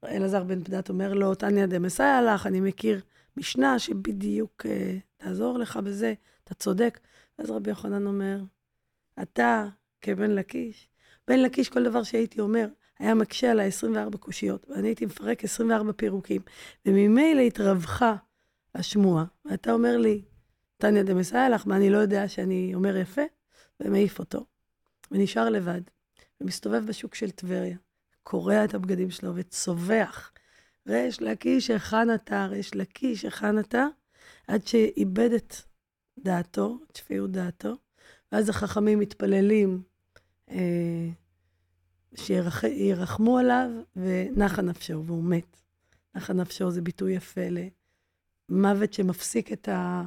[0.04, 3.00] אלעזר בן פדת אומר לו, תניא דמסייע לך, אני מכיר
[3.36, 4.68] משנה שבדיוק uh,
[5.16, 7.00] תעזור לך בזה, אתה צודק.
[7.38, 8.40] ואז רבי יוחנן אומר,
[9.22, 9.66] אתה,
[10.00, 10.88] כבן לקיש,
[11.28, 12.66] בן לקיש, כל דבר שהייתי אומר,
[12.98, 16.42] היה מקשה עליי 24 קושיות, ואני הייתי מפרק 24 פירוקים,
[16.86, 18.16] וממילא התרווחה
[18.74, 20.22] השמועה, ואתה אומר לי,
[20.80, 23.22] תניא דמסייע לך, מה אני לא יודע שאני אומר יפה?
[23.80, 24.44] ומעיף אותו.
[25.10, 25.80] ונשאר לבד,
[26.40, 27.76] ומסתובב בשוק של טבריה,
[28.22, 30.32] קורע את הבגדים שלו וצווח.
[30.88, 32.46] ריש לקיש, היכן אתה?
[32.46, 33.86] ריש לקיש, היכן אתה?
[34.48, 35.54] עד שאיבד את
[36.18, 37.76] דעתו, את שפיות דעתו,
[38.32, 39.82] ואז החכמים מתפללים
[40.50, 41.08] אה,
[42.14, 45.56] שירחמו עליו, ונחה נפשו, והוא מת.
[46.14, 47.40] נחה נפשו זה ביטוי יפה
[48.50, 50.02] למוות שמפסיק את, ה...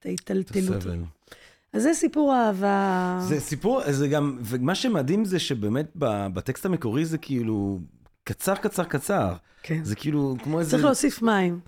[0.00, 0.86] את ההיטלטלות.
[1.72, 3.18] אז זה סיפור אהבה.
[3.28, 5.90] זה סיפור, זה גם, ומה שמדהים זה שבאמת
[6.34, 7.80] בטקסט המקורי זה כאילו
[8.24, 9.32] קצר, קצר, קצר.
[9.62, 9.80] כן.
[9.84, 10.70] זה כאילו כמו איזה...
[10.70, 11.60] צריך להוסיף מים.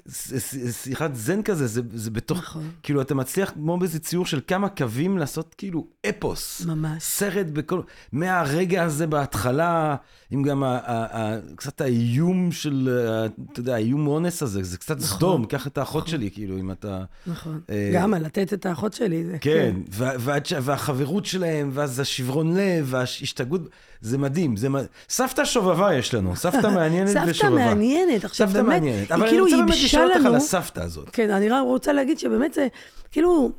[0.72, 2.38] שיחת זן כזה, זה, זה בתוך...
[2.38, 2.70] נכון.
[2.82, 6.64] כאילו, אתה מצליח כמו באיזה ציור של כמה קווים לעשות כאילו אפוס.
[6.66, 7.02] ממש.
[7.02, 7.80] סרט בכל...
[8.12, 9.96] מהרגע הזה בהתחלה,
[10.30, 14.78] עם גם ה, ה, ה, קצת האיום של, ה- אתה יודע, האיום אונס הזה, זה
[14.78, 15.16] קצת נכון.
[15.18, 16.10] סדום, קח את האחות נכון.
[16.18, 17.04] שלי, כאילו, אם אתה...
[17.26, 17.60] נכון.
[17.70, 19.24] אה, גם לתת את האחות שלי.
[19.24, 23.60] זה- כן, וה- ועד ש- והחברות שלהם, ואז השברון לב, וההשתגעות,
[24.02, 24.88] זה מדהים, זה מדהים.
[25.08, 27.56] סבתא שובבה יש לנו, סבתא מעניינת סבתא ושובבה.
[27.56, 28.24] מעניינת.
[28.24, 29.12] עכשיו סבתא באמת, מעניינת.
[29.12, 30.34] אבל אני כאילו רוצה באמת לשאול אותך על.
[30.34, 31.08] הסבתא הזאת.
[31.12, 32.68] כן, אני רוצה להגיד שבאמת זה
[33.10, 33.50] כאילו,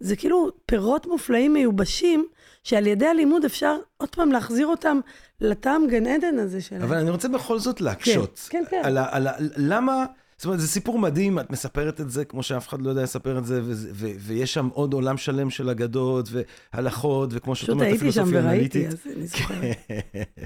[0.00, 2.26] זה כאילו פירות מופלאים מיובשים,
[2.64, 5.00] שעל ידי הלימוד אפשר עוד פעם להחזיר אותם
[5.40, 6.82] לטעם גן עדן הזה שלהם.
[6.82, 8.46] אבל אני רוצה בכל זאת להקשות.
[8.50, 8.80] כן, כן.
[8.84, 10.04] על ה, על ה, למה,
[10.40, 13.38] זאת אומרת, זה סיפור מדהים, את מספרת את זה כמו שאף אחד לא יודע לספר
[13.38, 16.28] את זה, וזה- ו, ויש שם עוד עולם שלם של אגדות
[16.72, 18.86] והלכות, וכמו שאת פשוט אומרת, הייתי שם הפילוסופיה וראיתי.
[18.86, 19.76] אז אני זוכרת.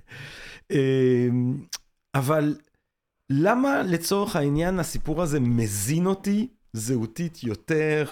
[0.71, 1.65] אמ,
[2.15, 2.57] אבל
[3.31, 8.07] למה לצורך העניין הסיפור הזה מזין אותי זהותית יותר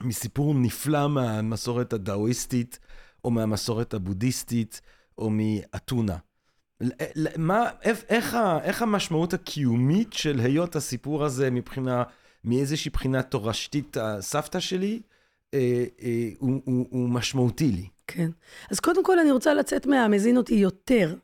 [0.00, 2.78] מסיפור נפלא מהמסורת הדאואיסטית,
[3.24, 4.80] או מהמסורת הבודהיסטית,
[5.18, 6.16] או מאתונה?
[7.36, 12.02] מה, איך, איך המשמעות הקיומית של היות הסיפור הזה מבחינה,
[12.44, 15.00] מאיזושהי בחינה תורשתית הסבתא שלי,
[15.54, 17.86] אה, אה, הוא, הוא, הוא משמעותי לי.
[18.06, 18.30] כן.
[18.70, 21.14] אז קודם כל אני רוצה לצאת מהמזין אותי יותר,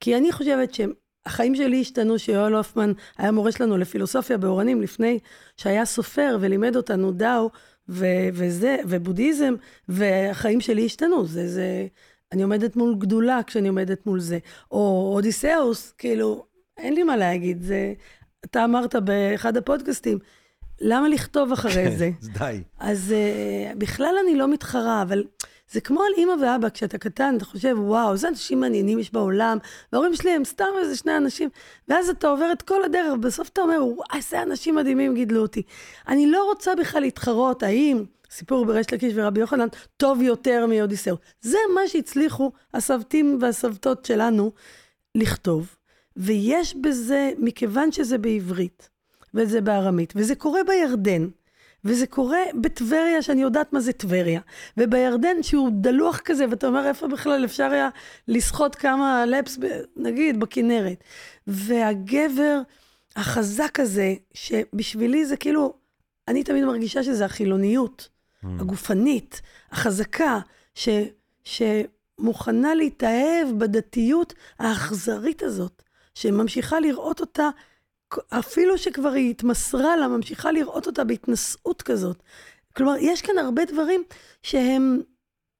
[0.00, 5.18] כי אני חושבת שהחיים שלי השתנו, שיואל הופמן היה מורה שלנו לפילוסופיה באורנים לפני
[5.56, 7.50] שהיה סופר ולימד אותנו דאו
[7.88, 9.54] ו- וזה, ובודהיזם,
[9.88, 11.26] והחיים שלי השתנו.
[11.26, 11.86] זה, זה,
[12.32, 14.38] אני עומדת מול גדולה כשאני עומדת מול זה.
[14.70, 16.44] או אודיסאוס, כאילו,
[16.76, 17.94] אין לי מה להגיד, זה...
[18.44, 20.18] אתה אמרת באחד הפודקאסטים,
[20.80, 22.10] למה לכתוב אחרי זה?
[22.20, 22.62] אז די.
[22.78, 25.24] אז uh, בכלל אני לא מתחרה, אבל
[25.70, 29.58] זה כמו על אימא ואבא, כשאתה קטן, אתה חושב, וואו, איזה אנשים מעניינים יש בעולם,
[29.92, 31.48] וההורים שלי הם סתם איזה שני אנשים,
[31.88, 35.62] ואז אתה עובר את כל הדרך, ובסוף אתה אומר, וואי, איזה אנשים מדהימים גידלו אותי.
[36.08, 41.16] אני לא רוצה בכלל להתחרות, האם סיפור בריש לקיש ורבי יוחנן טוב יותר מאודיסאו.
[41.40, 44.52] זה מה שהצליחו הסבתים והסבתות שלנו
[45.14, 45.76] לכתוב,
[46.16, 48.88] ויש בזה, מכיוון שזה בעברית,
[49.34, 51.28] וזה בארמית, וזה קורה בירדן.
[51.84, 54.40] וזה קורה בטבריה, שאני יודעת מה זה טבריה.
[54.76, 57.88] ובירדן, שהוא דלוח כזה, ואתה אומר, איפה בכלל אפשר היה
[58.28, 59.58] לסחוט כמה לפס,
[59.96, 61.04] נגיד, בכנרת.
[61.46, 62.60] והגבר
[63.16, 65.74] החזק הזה, שבשבילי זה כאילו,
[66.28, 68.08] אני תמיד מרגישה שזה החילוניות,
[68.44, 70.40] הגופנית, החזקה,
[70.74, 70.88] ש,
[71.44, 75.82] שמוכנה להתאהב בדתיות האכזרית הזאת,
[76.14, 77.48] שממשיכה לראות אותה
[78.28, 82.22] אפילו שכבר היא התמסרה לה, ממשיכה לראות אותה בהתנשאות כזאת.
[82.76, 84.02] כלומר, יש כאן הרבה דברים
[84.42, 85.00] שהם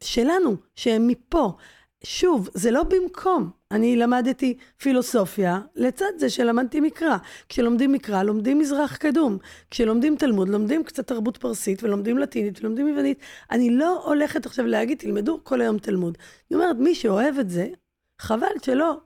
[0.03, 1.57] שלנו, שהם מפה.
[2.05, 3.51] שוב, זה לא במקום.
[3.71, 7.17] אני למדתי פילוסופיה לצד זה שלמדתי מקרא.
[7.49, 9.39] כשלומדים מקרא, לומדים מזרח קדום.
[9.71, 13.19] כשלומדים תלמוד, לומדים קצת תרבות פרסית, ולומדים לטינית, ולומדים יוונית.
[13.51, 16.19] אני לא הולכת עכשיו להגיד, תלמדו כל היום תלמוד.
[16.51, 17.69] אני אומרת, מי שאוהב את זה,
[18.21, 18.97] חבל שלא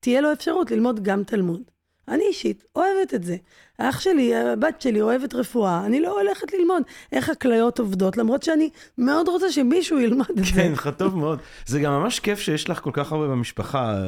[0.00, 1.73] תהיה לו אפשרות ללמוד גם תלמוד.
[2.08, 3.36] אני אישית אוהבת את זה.
[3.78, 6.82] האח שלי, הבת שלי אוהבת רפואה, אני לא הולכת ללמוד
[7.12, 10.52] איך הכליות עובדות, למרות שאני מאוד רוצה שמישהו ילמד את זה.
[10.54, 11.38] כן, לך טוב מאוד.
[11.66, 14.00] זה גם ממש כיף שיש לך כל כך הרבה במשפחה אה,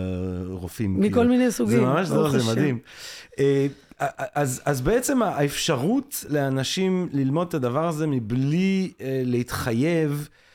[0.48, 1.00] רופאים.
[1.00, 1.28] מכל כאילו.
[1.28, 2.52] מיני סוגים, זה ממש, זה.
[2.52, 2.78] מדהים.
[3.38, 3.66] אה,
[4.34, 10.45] אז, אז בעצם האפשרות לאנשים ללמוד את הדבר הזה מבלי אה, להתחייב אה, אה,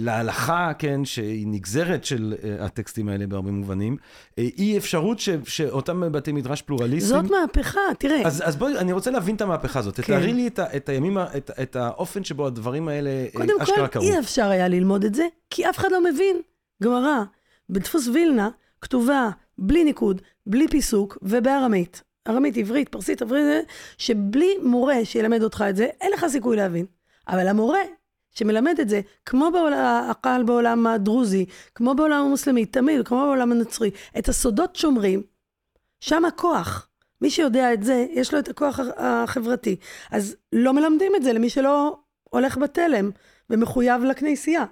[0.00, 3.96] להלכה, כן, שהיא נגזרת של אה, הטקסטים האלה בהרבה מובנים,
[4.38, 7.22] אה, היא אפשרות ש, שאותם בתי מדרש פלורליסטים...
[7.22, 8.22] זאת מהפכה, תראה.
[8.26, 9.96] אז, אז בואי, אני רוצה להבין את המהפכה הזאת.
[9.96, 10.02] כן.
[10.02, 13.92] תתארי לי את, את הימים, את, את האופן שבו הדברים האלה אה, קודם אשכרה כל,
[13.92, 14.02] קרו.
[14.02, 16.36] אי אפשר היה ללמוד את זה, כי אף אחד לא מבין.
[16.82, 17.22] גמרא,
[17.70, 18.48] בדפוס וילנה,
[18.80, 22.02] כתובה בלי ניקוד, בלי פיסוק ובארמית.
[22.28, 23.44] ארמית, עברית, פרסית, עברית,
[23.98, 26.86] שבלי מורה שילמד אותך את זה, אין לך סיכוי להבין.
[27.28, 27.78] אבל המורה
[28.34, 33.90] שמלמד את זה, כמו בעולם, הקהל בעולם הדרוזי, כמו בעולם המוסלמי, תמיד, כמו בעולם הנוצרי,
[34.18, 35.22] את הסודות שומרים,
[36.00, 36.88] שם הכוח.
[37.20, 39.76] מי שיודע את זה, יש לו את הכוח החברתי.
[40.10, 41.98] אז לא מלמדים את זה למי שלא
[42.30, 43.10] הולך בתלם
[43.50, 44.64] ומחויב לכנסייה.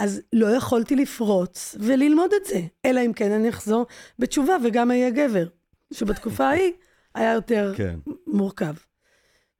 [0.00, 3.86] אז לא יכולתי לפרוץ וללמוד את זה, אלא אם כן אני אחזור
[4.18, 5.46] בתשובה וגם אהיה גבר,
[5.92, 6.72] שבתקופה ההיא
[7.14, 7.98] היה יותר כן.
[8.26, 8.74] מורכב.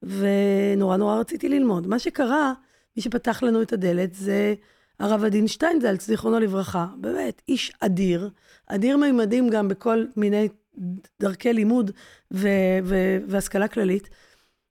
[0.02, 1.86] ונורא נורא רציתי ללמוד.
[1.86, 2.52] מה שקרה,
[2.96, 4.54] מי שפתח לנו את הדלת זה
[5.00, 6.86] הרב עדין שטיינזלץ, זיכרונו לברכה.
[6.96, 8.30] באמת, איש אדיר,
[8.66, 10.48] אדיר מימדים גם בכל מיני
[11.20, 11.90] דרכי לימוד
[12.32, 14.10] ו- ו- והשכלה כללית.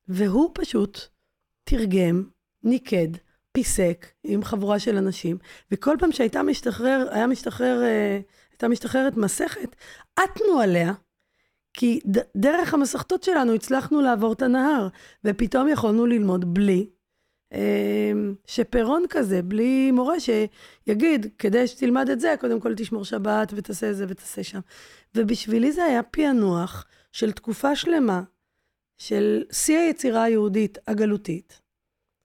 [0.07, 0.99] והוא פשוט
[1.63, 2.23] תרגם,
[2.63, 3.07] ניקד,
[3.51, 5.37] פיסק עם חבורה של אנשים,
[5.71, 8.19] וכל פעם שהייתה משתחרר, היה משתחרר אה,
[8.51, 9.75] הייתה משתחררת מסכת,
[10.15, 10.93] עטנו עליה,
[11.73, 14.87] כי ד- דרך המסכתות שלנו הצלחנו לעבור את הנהר,
[15.25, 16.89] ופתאום יכולנו ללמוד בלי
[18.47, 24.05] שפירון כזה, בלי מורה שיגיד, כדי שתלמד את זה, קודם כל תשמור שבת ותעשה זה
[24.07, 24.59] ותעשה שם.
[25.15, 28.21] ובשבילי זה היה פענוח של תקופה שלמה,
[28.97, 31.61] של שיא היצירה היהודית הגלותית,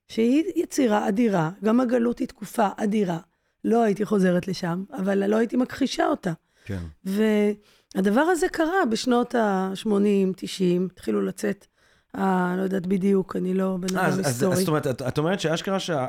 [0.09, 3.18] שהיא יצירה אדירה, גם הגלות היא תקופה אדירה.
[3.64, 6.33] לא הייתי חוזרת לשם, אבל לא הייתי מכחישה אותה.
[6.64, 6.83] כן.
[7.05, 11.66] והדבר הזה קרה בשנות ה-80, 90, התחילו לצאת,
[12.16, 14.52] אה, לא יודעת בדיוק, אני לא בן אז- אדם אז היסטורי.
[14.52, 16.06] אז זאת אומרת, את את אומרת שאשכרה שה...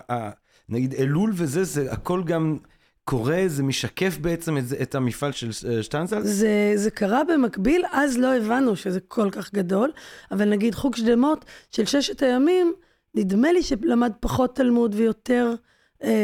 [0.69, 2.57] נגיד אלול וזה, זה הכל גם
[3.03, 6.21] קורה, זה משקף בעצם את את המפעל של אה, שטנזל?
[6.21, 9.91] זה, זה קרה במקביל, אז לא הבנו שזה כל כך גדול,
[10.31, 12.73] אבל נגיד חוג שדמות של ששת הימים,
[13.15, 15.53] נדמה לי שלמד פחות תלמוד ויותר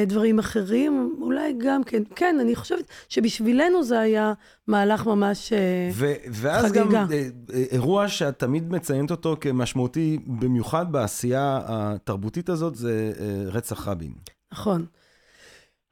[0.07, 2.03] דברים אחרים, אולי גם כן.
[2.15, 4.33] כן, אני חושבת שבשבילנו זה היה
[4.67, 5.53] מהלך ממש...
[5.53, 6.83] אה, ו- ואז חגיגה.
[6.83, 13.49] גם אה, אה, אירוע שאת תמיד מציינת אותו כמשמעותי, במיוחד בעשייה התרבותית הזאת, זה אה,
[13.49, 14.13] רצח רבין.
[14.53, 14.85] נכון.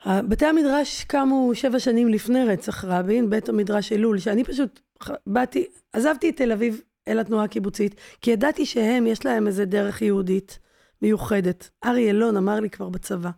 [0.08, 4.80] בתי המדרש קמו שבע שנים לפני רצח רבין, בית המדרש אלול, שאני פשוט
[5.28, 10.02] באתי, עזבתי את תל אביב אל התנועה הקיבוצית, כי ידעתי שהם, יש להם איזה דרך
[10.02, 10.60] יהודית
[11.02, 11.70] מיוחדת.
[11.86, 13.30] ארי אלון אמר לי כבר בצבא.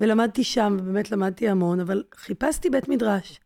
[0.00, 3.40] ולמדתי שם, ובאמת למדתי המון, אבל חיפשתי בית מדרש.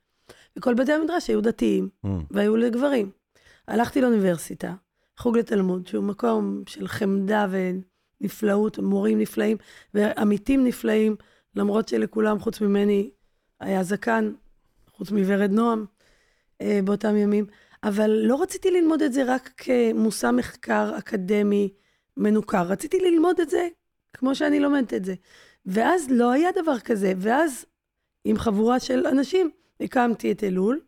[0.57, 2.09] וכל בתי המדרש היו דתיים, Mm.
[2.31, 3.11] והיו לגברים.
[3.69, 4.75] הלכתי לאוניברסיטה,
[5.19, 9.57] חוג לתלמוד, שהוא מקום של חמדה ונפלאות, מורים נפלאים
[9.95, 11.17] ועמיתים נפלאים,
[11.57, 13.11] למרות שלכולם, חוץ ממני,
[13.61, 14.33] היה זקן,
[14.93, 15.85] חוץ מוורד נועם,
[16.61, 17.47] אה, באותם ימים.
[17.85, 21.73] אבל לא רציתי ללמוד את זה רק כמושא מחקר אקדמי
[22.17, 23.69] מנוכר, רציתי ללמוד את זה
[24.13, 25.15] כמו שאני לומדת את זה.
[25.67, 27.65] ואז לא היה דבר כזה, ואז
[28.25, 29.51] עם חבורה של אנשים
[29.81, 30.81] הקמתי את אלול,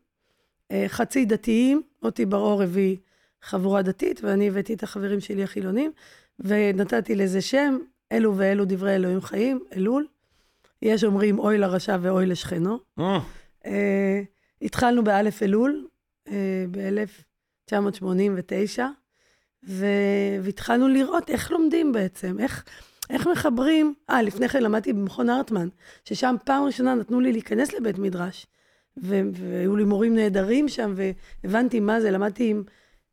[0.70, 2.96] אה, חצי דתיים, מוטי בר-אור הביא
[3.42, 5.92] חבורה דתית, ואני הבאתי את החברים שלי החילונים,
[6.38, 7.78] ונתתי לזה שם,
[8.12, 10.06] אלו ואלו דברי אלוהים חיים, אלול.
[10.82, 12.78] יש אומרים אוי לרשע ואוי לשכנו.
[12.98, 13.18] אה,
[13.66, 14.22] אה,
[14.62, 15.86] התחלנו באלף אלול,
[16.28, 18.80] אה, ב-1989,
[19.62, 22.64] והתחלנו לראות איך לומדים בעצם, איך,
[23.10, 23.94] איך מחברים.
[24.10, 25.68] אה, לפני כן למדתי במכון הרטמן,
[26.04, 28.46] ששם פעם ראשונה נתנו לי להיכנס לבית מדרש,
[28.96, 32.62] והיו לי מורים נהדרים שם, והבנתי מה זה, למדתי עם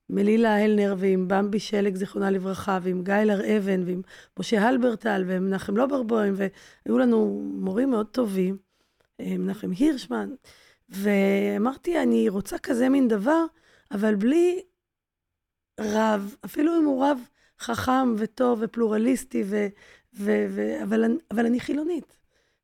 [0.09, 4.01] מלילה הלנר ועם במבי שלג, זיכרונה לברכה, ועם גיא הר אבן, ועם
[4.39, 8.57] משה הלברטל, ומנחם לוברבוים, והיו לנו מורים מאוד טובים,
[9.19, 10.29] אה, מנחם הירשמן,
[10.89, 13.45] ואמרתי, אני רוצה כזה מין דבר,
[13.91, 14.61] אבל בלי
[15.79, 17.19] רב, אפילו אם הוא רב
[17.62, 19.68] חכם וטוב ופלורליסטי, ו,
[20.14, 22.16] ו, ו, אבל, אבל אני חילונית.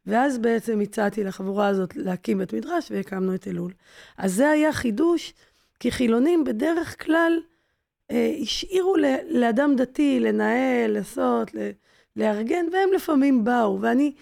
[0.05, 3.71] ואז בעצם הצעתי לחבורה הזאת להקים בית מדרש, והקמנו את אלול.
[4.17, 5.33] אז זה היה חידוש,
[5.79, 7.39] כי חילונים בדרך כלל
[8.11, 11.69] אה, השאירו ל, לאדם דתי לנהל, לעשות, ל,
[12.15, 14.13] לארגן, והם לפעמים באו, ואני,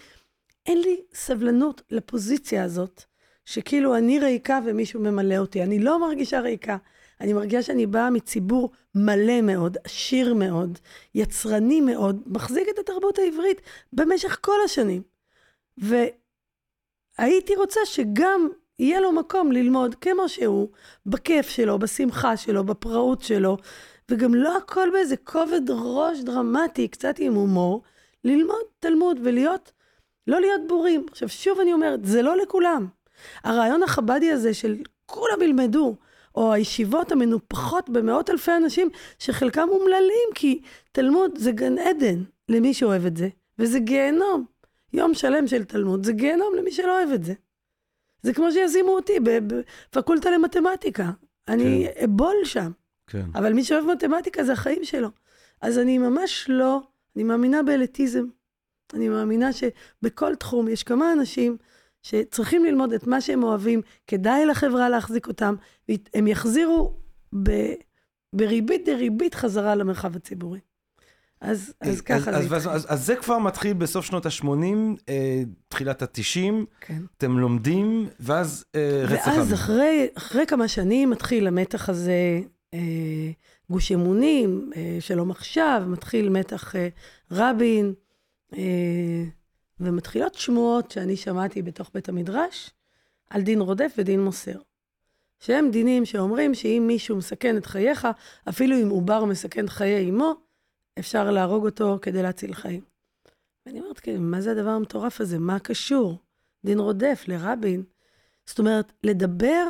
[0.66, 3.04] אין לי סבלנות לפוזיציה הזאת,
[3.44, 5.62] שכאילו אני ריקה ומישהו ממלא אותי.
[5.62, 6.76] אני לא מרגישה ריקה.
[7.20, 10.78] אני מרגישה שאני באה מציבור מלא מאוד, עשיר מאוד,
[11.14, 13.60] יצרני מאוד, מחזיק את התרבות העברית
[13.92, 15.02] במשך כל השנים.
[17.18, 18.48] והייתי רוצה שגם
[18.78, 20.68] יהיה לו מקום ללמוד כמו שהוא,
[21.06, 23.56] בכיף שלו, בשמחה שלו, בפראות שלו,
[24.10, 27.82] וגם לא הכל באיזה כובד ראש דרמטי, קצת עם הומור,
[28.24, 29.72] ללמוד תלמוד ולהיות,
[30.26, 31.06] לא להיות בורים.
[31.10, 32.86] עכשיו, שוב אני אומרת, זה לא לכולם.
[33.44, 35.96] הרעיון החבדי הזה של כולם ילמדו,
[36.36, 40.60] או הישיבות המנופחות במאות אלפי אנשים, שחלקם אומללים, כי
[40.92, 43.28] תלמוד זה גן עדן למי שאוהב את זה,
[43.58, 44.44] וזה גיהנום.
[44.92, 47.34] יום שלם של תלמוד זה גיהנום למי שלא אוהב את זה.
[48.22, 51.10] זה כמו שישימו אותי בפקולטה למתמטיקה.
[51.48, 52.70] אני אבול שם.
[53.06, 53.26] כן.
[53.34, 55.08] אבל מי שאוהב מתמטיקה זה החיים שלו.
[55.60, 56.80] אז אני ממש לא,
[57.16, 58.24] אני מאמינה באליטיזם.
[58.94, 61.56] אני מאמינה שבכל תחום יש כמה אנשים
[62.06, 65.54] שצריכים ללמוד את מה שהם אוהבים, כדאי לחברה להחזיק אותם,
[65.88, 66.94] והם יחזירו
[67.42, 67.50] ב,
[68.32, 70.60] בריבית דריבית חזרה למרחב הציבורי.
[71.40, 72.70] אז, אז ככה אז, זה אז, התחיל.
[72.70, 74.46] אז, אז זה כבר מתחיל בסוף שנות ה-80,
[75.08, 77.02] אה, תחילת ה-90, כן.
[77.18, 79.54] אתם לומדים, ואז אה, רצח ואז.
[79.54, 82.40] אחרי, אחרי כמה שנים מתחיל המתח הזה,
[82.74, 82.78] אה,
[83.70, 86.88] גוש אמונים, אה, שלום עכשיו, מתחיל מתח אה,
[87.30, 87.94] רבין,
[88.56, 89.24] אה,
[89.80, 92.70] ומתחילות שמועות שאני שמעתי בתוך בית המדרש
[93.30, 94.58] על דין רודף ודין מוסר.
[95.40, 98.08] שהם דינים שאומרים שאם מישהו מסכן את חייך,
[98.48, 100.34] אפילו אם עובר מסכן חיי אמו,
[100.98, 102.80] אפשר להרוג אותו כדי להציל חיים.
[103.66, 105.38] ואני אומרת, כן, מה זה הדבר המטורף הזה?
[105.38, 106.18] מה קשור?
[106.64, 107.84] דין רודף לרבין.
[108.46, 109.68] זאת אומרת, לדבר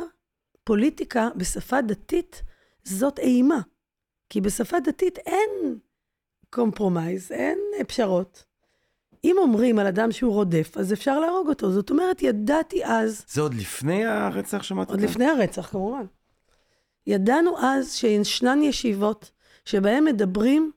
[0.63, 2.43] פוליטיקה בשפה דתית
[2.83, 3.61] זאת אימה.
[4.29, 5.79] כי בשפה דתית אין
[6.49, 8.46] compromise, אין פשרות.
[9.27, 11.71] אם אומרים על אדם שהוא רודף, אז אפשר להרוג אותו.
[11.71, 13.25] זאת אומרת, ידעתי אז...
[13.27, 14.89] זה עוד לפני הרצח שמעת?
[14.89, 16.05] עוד לפני הרצח, כמובן.
[17.07, 19.31] ידענו אז שישנן ישיבות
[19.65, 20.71] שבהן מדברים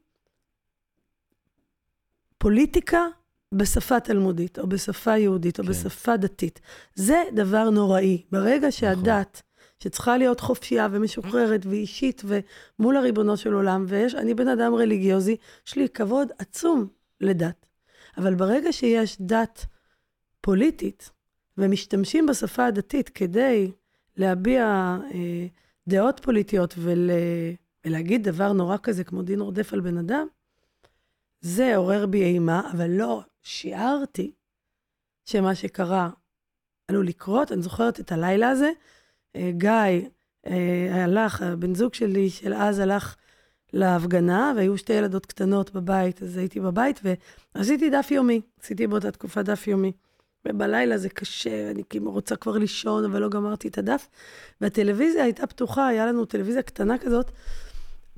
[2.38, 3.06] פוליטיקה
[3.54, 5.70] בשפה תלמודית, או בשפה יהודית, או כן.
[5.70, 6.60] בשפה דתית.
[6.94, 8.22] זה דבר נוראי.
[8.32, 9.50] ברגע שהדת, נכון.
[9.78, 15.36] שצריכה להיות חופשייה ומשוחררת ואישית ומול הריבונו של עולם, ואני בן אדם רליגיוזי,
[15.66, 16.86] יש לי כבוד עצום
[17.20, 17.69] לדת.
[18.16, 19.66] אבל ברגע שיש דת
[20.40, 21.10] פוליטית,
[21.58, 23.72] ומשתמשים בשפה הדתית כדי
[24.16, 24.64] להביע
[25.14, 25.46] אה,
[25.88, 27.10] דעות פוליטיות ול,
[27.86, 30.26] ולהגיד דבר נורא כזה כמו דין רודף על בן אדם,
[31.40, 34.32] זה עורר בי אימה, אבל לא שיערתי
[35.24, 36.10] שמה שקרה
[36.88, 37.52] עלול לקרות.
[37.52, 38.70] אני זוכרת את הלילה הזה.
[39.36, 40.08] אה, גיא
[40.46, 43.16] אה, הלך, הבן זוג שלי של אז הלך
[43.72, 47.00] להפגנה, והיו שתי ילדות קטנות בבית, אז הייתי בבית
[47.54, 48.40] ועשיתי דף יומי.
[48.62, 49.92] עשיתי באותה תקופה דף יומי.
[50.48, 54.08] ובלילה זה קשה, אני כאילו רוצה כבר לישון, אבל לא גמרתי את הדף.
[54.60, 57.30] והטלוויזיה הייתה פתוחה, היה לנו טלוויזיה קטנה כזאת,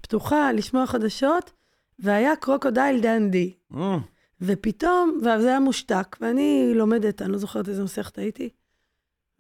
[0.03, 1.53] פתוחה לשמוע חדשות,
[1.99, 3.55] והיה קרוקודייל דנדי.
[3.73, 3.77] Mm.
[4.41, 8.49] ופתאום, וזה היה מושתק, ואני לומדת, אני לא זוכרת איזה מסכת הייתי,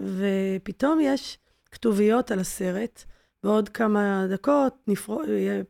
[0.01, 1.39] ופתאום יש
[1.71, 3.05] כתוביות על הסרט,
[3.45, 5.63] ועוד כמה דקות נפרו, יהיה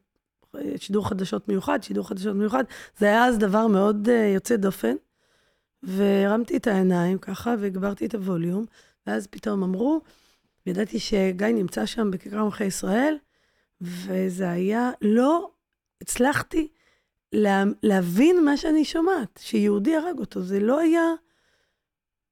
[0.77, 2.65] שידור חדשות מיוחד, שידור חדשות מיוחד.
[2.99, 4.95] זה היה אז דבר מאוד uh, יוצא דופן.
[5.83, 8.65] והרמתי את העיניים ככה, והגברתי את הווליום,
[9.07, 10.01] ואז פתאום אמרו,
[10.67, 13.19] ידעתי שגיא נמצא שם בכיכר מלכי ישראל,
[13.81, 15.51] וזה היה, לא
[16.01, 16.69] הצלחתי
[17.33, 20.43] לה, להבין מה שאני שומעת, שיהודי הרג אותו.
[20.43, 21.03] זה לא היה,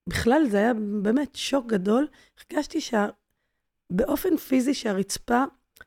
[0.07, 2.07] בכלל זה היה באמת שוק גדול.
[2.51, 5.45] הרגשתי שבאופן פיזי שהרצפה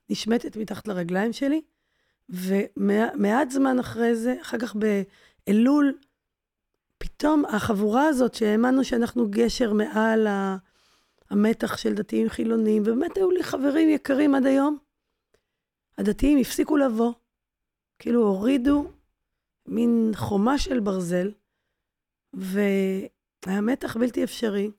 [0.10, 1.62] נשמטת מתחת לרגליים שלי,
[2.30, 5.98] ומעט זמן אחרי זה, אחר כך באלול,
[6.98, 10.28] פתאום החבורה הזאת שהאמנו שאנחנו גשר מעל
[11.30, 14.78] המתח של דתיים חילונים, ובאמת היו לי חברים יקרים עד היום,
[15.98, 17.14] הדתיים הפסיקו לבוא,
[18.00, 18.92] כאילו הורידו
[19.68, 21.32] מין חומה של ברזל,
[22.34, 24.72] והיה מתח בלתי אפשרי,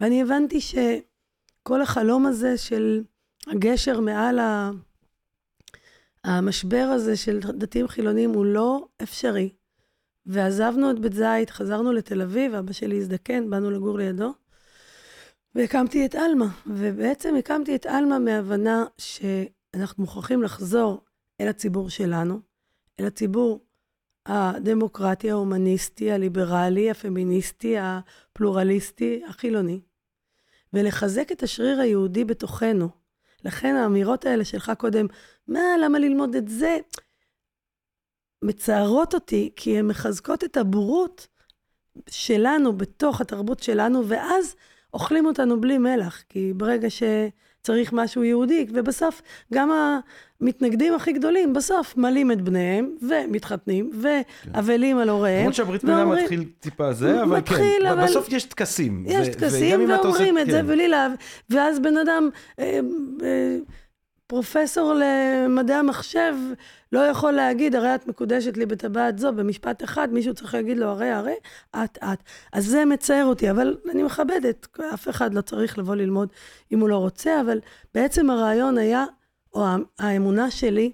[0.00, 3.02] ואני הבנתי שכל החלום הזה של
[3.46, 4.70] הגשר מעל ה...
[6.24, 9.50] המשבר הזה של דתיים חילונים הוא לא אפשרי.
[10.26, 14.32] ועזבנו את בית זית, חזרנו לתל אביב, אבא שלי הזדקן, באנו לגור לידו,
[15.54, 16.48] והקמתי את עלמה.
[16.66, 21.04] ובעצם הקמתי את עלמה מהבנה שאנחנו מוכרחים לחזור
[21.40, 22.40] אל הציבור שלנו,
[23.00, 23.64] אל הציבור
[24.26, 29.80] הדמוקרטי, ההומניסטי, הליברלי, הפמיניסטי, הפלורליסטי, החילוני,
[30.72, 33.03] ולחזק את השריר היהודי בתוכנו.
[33.44, 35.06] לכן האמירות האלה שלך קודם,
[35.48, 36.78] מה, למה ללמוד את זה?
[38.42, 41.26] מצערות אותי, כי הן מחזקות את הבורות
[42.10, 44.56] שלנו בתוך התרבות שלנו, ואז
[44.94, 49.22] אוכלים אותנו בלי מלח, כי ברגע שצריך משהו יהודי, ובסוף
[49.54, 49.70] גם
[50.44, 55.40] המתנגדים הכי גדולים, בסוף מלאים את בניהם, ומתחתנים, ואבלים על הוריהם.
[55.40, 58.04] למרות שהברית מילה מתחיל טיפה זה, אבל מתחיל, כן, אבל...
[58.04, 59.04] בסוף יש טקסים.
[59.06, 60.66] יש טקסים, ואומרים את זה כן.
[60.66, 61.12] בלי להב,
[61.50, 62.30] ואז בן אדם...
[62.58, 62.80] אה,
[63.22, 63.56] אה,
[64.26, 66.34] פרופסור למדעי המחשב
[66.92, 70.86] לא יכול להגיד, הרי את מקודשת לי בטבעת זו, במשפט אחד, מישהו צריך להגיד לו,
[70.86, 71.34] הרי, הרי,
[71.70, 72.18] את, את.
[72.52, 76.28] אז זה מצער אותי, אבל אני מכבדת, אף אחד לא צריך לבוא ללמוד
[76.72, 77.60] אם הוא לא רוצה, אבל
[77.94, 79.04] בעצם הרעיון היה,
[79.54, 79.66] או
[79.98, 80.92] האמונה שלי,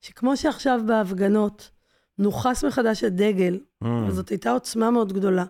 [0.00, 1.70] שכמו שעכשיו בהפגנות,
[2.18, 3.86] נוכס מחדש הדגל, mm.
[3.86, 5.44] וזאת הייתה עוצמה מאוד גדולה,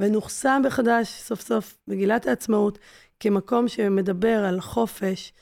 [0.00, 2.78] ונוכסה מחדש סוף סוף מגילת העצמאות
[3.20, 5.32] כמקום שמדבר על חופש,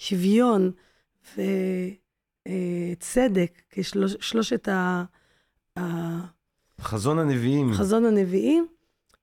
[0.00, 0.70] ושוויון
[2.98, 5.04] וצדק, כשלושת ה...
[6.80, 7.72] חזון הנביאים.
[7.72, 8.66] חזון הנביאים,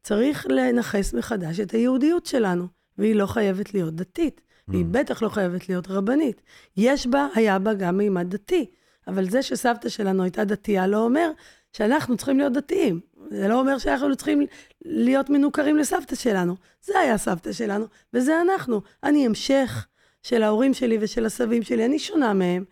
[0.04, 2.68] צריך לנכס מחדש את היהודיות שלנו,
[2.98, 4.88] והיא לא חייבת להיות דתית, והיא mm.
[4.92, 6.42] בטח לא חייבת להיות רבנית.
[6.78, 8.66] יש בה, היה בה גם מימד דתי,
[9.08, 11.32] אבל זה שסבתא שלנו הייתה דתייה לא אומר
[11.74, 13.00] שאנחנו צריכים להיות דתיים.
[13.30, 14.46] זה לא אומר שאנחנו צריכים
[14.86, 16.56] להיות מנוכרים לסבתא שלנו.
[16.82, 18.82] זה היה סבתא שלנו, וזה אנחנו.
[19.04, 19.88] אני המשך
[20.24, 22.64] של ההורים שלי ושל הסבים שלי, אני שונה מהם.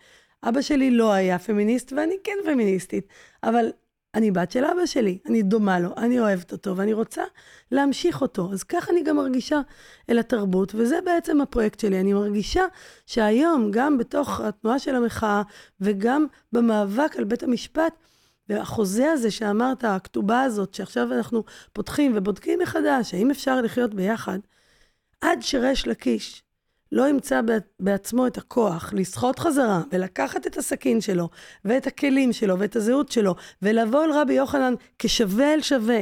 [0.43, 3.07] אבא שלי לא היה פמיניסט, ואני כן פמיניסטית,
[3.43, 3.71] אבל
[4.15, 7.23] אני בת של אבא שלי, אני דומה לו, אני אוהבת אותו, ואני רוצה
[7.71, 8.49] להמשיך אותו.
[8.53, 9.61] אז ככה אני גם מרגישה
[10.09, 11.99] אל התרבות, וזה בעצם הפרויקט שלי.
[11.99, 12.63] אני מרגישה
[13.05, 15.41] שהיום, גם בתוך התנועה של המחאה,
[15.81, 17.93] וגם במאבק על בית המשפט,
[18.49, 21.43] והחוזה הזה שאמרת, הכתובה הזאת, שעכשיו אנחנו
[21.73, 24.39] פותחים ובודקים מחדש, האם אפשר לחיות ביחד,
[25.21, 26.42] עד שריש לקיש
[26.93, 27.41] לא ימצא
[27.79, 31.29] בעצמו את הכוח לסחוט חזרה ולקחת את הסכין שלו
[31.65, 36.01] ואת הכלים שלו ואת הזהות שלו ולבוא אל רבי יוחנן כשווה אל שווה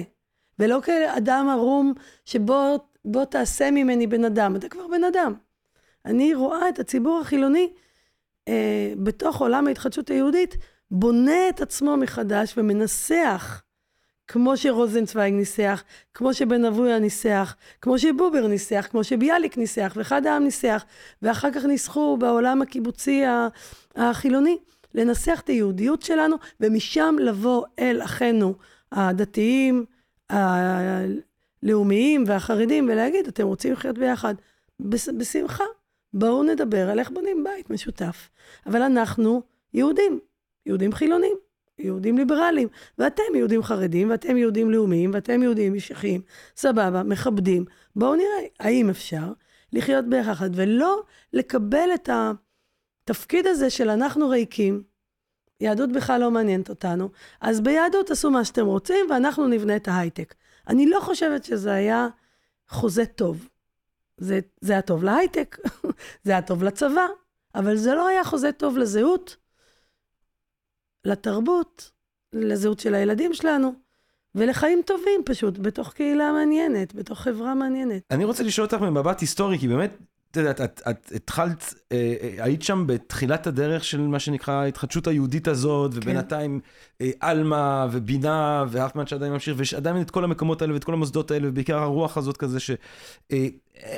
[0.59, 1.93] ולא כאדם ערום
[2.25, 5.33] שבו בוא תעשה ממני בן אדם, אתה כבר בן אדם.
[6.05, 7.73] אני רואה את הציבור החילוני
[8.47, 10.57] אה, בתוך עולם ההתחדשות היהודית,
[10.91, 13.63] בונה את עצמו מחדש ומנסח
[14.32, 20.43] כמו שרוזנצוויג ניסח, כמו שבן אבויה ניסח, כמו שבובר ניסח, כמו שביאליק ניסח, ואחד העם
[20.43, 20.86] ניסח,
[21.21, 23.23] ואחר כך ניסחו בעולם הקיבוצי
[23.95, 24.57] החילוני,
[24.95, 28.53] לנסח את היהודיות שלנו, ומשם לבוא אל אחינו
[28.91, 29.86] הדתיים,
[30.29, 34.36] הלאומיים והחרדים, ולהגיד, אתם רוצים לחיות ביחד?
[35.17, 35.63] בשמחה.
[36.13, 38.29] בואו נדבר על איך בונים בית משותף.
[38.65, 39.41] אבל אנחנו
[39.73, 40.19] יהודים,
[40.65, 41.51] יהודים חילונים.
[41.84, 42.67] יהודים ליברליים,
[42.97, 46.21] ואתם יהודים חרדים, ואתם יהודים לאומיים, ואתם יהודים משיחיים,
[46.55, 47.65] סבבה, מכבדים.
[47.95, 49.34] בואו נראה האם אפשר
[49.73, 51.03] לחיות ביחד, ולא
[51.34, 52.09] לקבל את
[53.03, 54.84] התפקיד הזה של אנחנו ריקים,
[55.61, 57.09] יהדות בכלל לא מעניינת אותנו,
[57.41, 60.34] אז ביהדות תעשו מה שאתם רוצים, ואנחנו נבנה את ההייטק.
[60.67, 62.07] אני לא חושבת שזה היה
[62.69, 63.47] חוזה טוב.
[64.17, 65.57] זה, זה היה טוב להייטק,
[66.23, 67.05] זה היה טוב לצבא,
[67.55, 69.36] אבל זה לא היה חוזה טוב לזהות,
[71.06, 71.91] לתרבות,
[72.34, 73.74] לזהות של הילדים שלנו,
[74.36, 78.02] ולחיים טובים פשוט, בתוך קהילה מעניינת, בתוך חברה מעניינת.
[78.12, 79.97] אני רוצה לשאול אותך ממבט היסטורי, כי באמת,
[80.32, 85.08] את יודעת, את, את התחלת, אה, אה, היית שם בתחילת הדרך של מה שנקרא ההתחדשות
[85.08, 86.60] היהודית הזאת, ובינתיים
[86.99, 87.06] כן.
[87.06, 91.32] אה, עלמה ובינה, ואחמד שעדיין ממשיך, ויש עדיין את כל המקומות האלה ואת כל המוסדות
[91.32, 92.72] האלה, ובעיקר הרוח הזאת כזה, ש...
[93.32, 93.47] אה,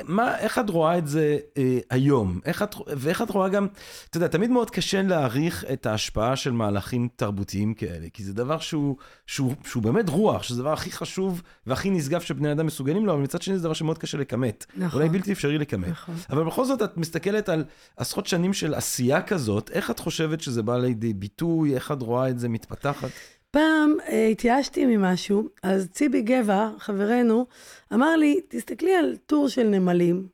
[0.04, 2.40] מה, איך את רואה את זה אה, היום?
[2.44, 3.66] איך את, ואיך את רואה גם,
[4.10, 8.58] אתה יודע, תמיד מאוד קשה להעריך את ההשפעה של מהלכים תרבותיים כאלה, כי זה דבר
[8.58, 8.96] שהוא,
[9.26, 13.22] שהוא, שהוא באמת רוח, שזה הדבר הכי חשוב והכי נשגב שבני אדם מסוגלים לו, אבל
[13.22, 14.66] מצד שני זה דבר שמאוד קשה לכמת.
[14.76, 15.00] נכון.
[15.00, 15.88] אולי בלתי אפשרי לכמת.
[15.88, 16.14] נכון.
[16.30, 17.64] אבל בכל זאת את מסתכלת על
[17.96, 22.28] עשרות שנים של עשייה כזאת, איך את חושבת שזה בא לידי ביטוי, איך את רואה
[22.28, 23.10] את זה מתפתחת?
[23.54, 27.46] פעם אה, התייאשתי ממשהו, אז ציבי גבע, חברנו,
[27.92, 30.26] אמר לי, תסתכלי על טור של נמלים.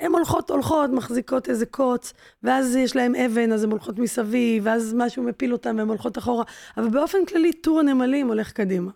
[0.00, 4.94] הן הולכות, הולכות, מחזיקות איזה קוץ, ואז יש להן אבן, אז הן הולכות מסביב, ואז
[4.96, 6.44] משהו מפיל אותן והן הולכות אחורה.
[6.76, 8.90] אבל באופן כללי, טור הנמלים הולך קדימה.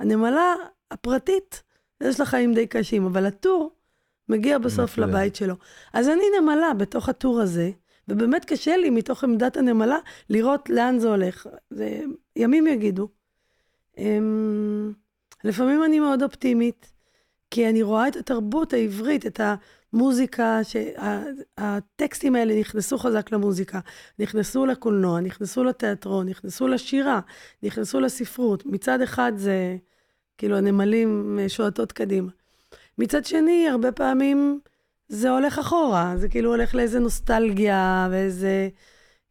[0.00, 0.54] הנמלה
[0.90, 1.62] הפרטית,
[2.02, 3.70] יש לה חיים די קשים, אבל הטור
[4.28, 5.54] מגיע בסוף לבית שלו.
[5.92, 7.70] אז אני נמלה בתוך הטור הזה,
[8.08, 9.98] ובאמת קשה לי מתוך עמדת הנמלה
[10.30, 11.46] לראות לאן זה הולך.
[11.70, 12.00] זה
[12.36, 13.08] ימים יגידו.
[13.98, 14.92] אמ,
[15.44, 16.92] לפעמים אני מאוד אופטימית,
[17.50, 19.40] כי אני רואה את התרבות העברית, את
[19.92, 23.80] המוזיקה, שהטקסטים שה, האלה נכנסו חזק למוזיקה,
[24.18, 27.20] נכנסו לקולנוע, נכנסו לתיאטרון, נכנסו לשירה,
[27.62, 28.66] נכנסו לספרות.
[28.66, 29.76] מצד אחד זה
[30.38, 32.30] כאילו הנמלים שועטות קדימה.
[32.98, 34.60] מצד שני, הרבה פעמים
[35.08, 38.68] זה הולך אחורה, זה כאילו הולך לאיזה נוסטלגיה ואיזה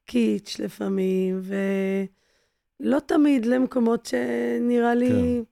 [0.06, 1.42] קיץ' לפעמים,
[2.80, 5.44] ולא תמיד למקומות שנראה לי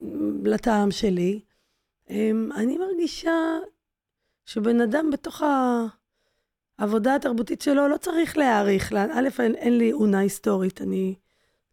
[0.00, 0.06] כן.
[0.44, 1.40] לטעם שלי.
[2.10, 3.58] אמ, אני מרגישה
[4.44, 5.42] שבן אדם בתוך
[6.78, 8.92] העבודה התרבותית שלו לא צריך להעריך.
[8.92, 11.14] א', אין, אין לי אונה היסטורית, אני